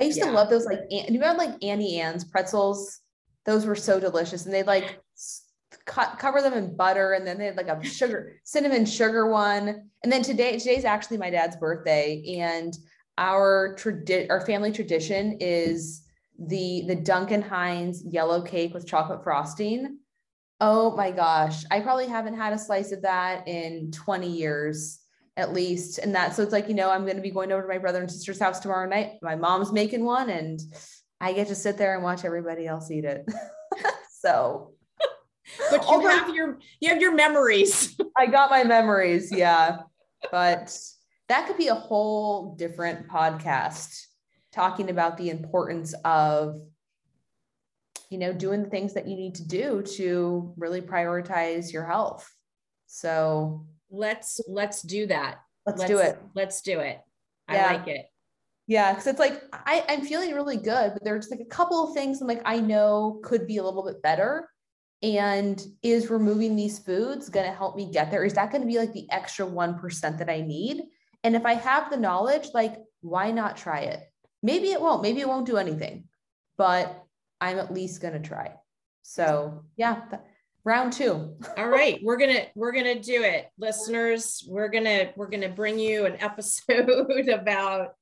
[0.00, 0.26] I used Yeah.
[0.26, 3.00] to love those like you remember like Auntie Anne's pretzels?
[3.46, 4.98] Those were so delicious, and they like
[5.86, 9.90] cut cover them in butter, and then they had like a sugar cinnamon sugar one.
[10.02, 12.76] And then today today's actually my dad's birthday, and
[13.18, 16.02] our tradi- our family tradition is
[16.38, 19.98] the the Duncan Hines yellow cake with chocolate frosting.
[20.60, 25.00] Oh my gosh, I probably haven't had a slice of that in 20 years
[25.36, 25.98] at least.
[25.98, 27.78] And that, so it's like, you know, I'm going to be going over to my
[27.78, 29.14] brother and sister's house tomorrow night.
[29.20, 30.60] My mom's making one and
[31.20, 33.26] I get to sit there and watch everybody else eat it.
[34.10, 34.73] so
[35.70, 37.96] But you have your you have your memories.
[38.16, 39.32] I got my memories.
[39.32, 39.78] Yeah.
[40.30, 40.76] But
[41.28, 44.06] that could be a whole different podcast
[44.52, 46.60] talking about the importance of,
[48.10, 52.30] you know, doing the things that you need to do to really prioritize your health.
[52.86, 55.40] So let's let's do that.
[55.66, 56.18] let's, do it.
[56.34, 57.00] Let's do it.
[57.50, 57.66] Yeah.
[57.66, 58.06] I like it.
[58.66, 61.94] Yeah, because it's like I, I'm feeling really good, but there's like a couple of
[61.94, 64.48] things I'm like I know could be a little bit better.
[65.02, 68.24] And is removing these foods going to help me get there?
[68.24, 70.82] Is that going to be like the extra 1% that I need?
[71.22, 74.00] And if I have the knowledge, like, why not try it?
[74.42, 76.04] Maybe it won't, maybe it won't do anything,
[76.56, 77.04] but
[77.40, 78.54] I'm at least going to try.
[79.02, 80.02] So, yeah,
[80.64, 81.36] round two.
[81.58, 84.44] All right, we're gonna we're gonna do it, listeners.
[84.48, 87.94] We're gonna we're gonna bring you an episode about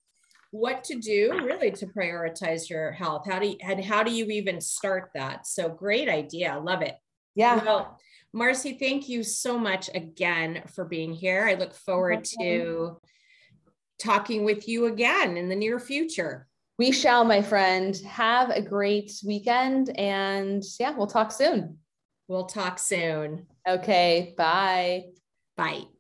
[0.53, 3.27] what to do really to prioritize your health.
[3.27, 5.47] How do you and how do you even start that?
[5.47, 6.61] So great idea.
[6.63, 6.95] Love it.
[7.35, 7.65] Yeah.
[7.65, 7.99] Well,
[8.37, 11.47] Marci, thank you so much again for being here.
[11.49, 12.99] I look forward to
[13.99, 16.47] talking with you again in the near future.
[16.79, 17.97] We shall, my friend.
[18.07, 19.97] Have a great weekend.
[19.99, 21.79] And yeah, we'll talk soon.
[22.29, 23.47] We'll talk soon.
[23.67, 24.35] Okay.
[24.37, 25.05] Bye.
[25.57, 25.92] Bye.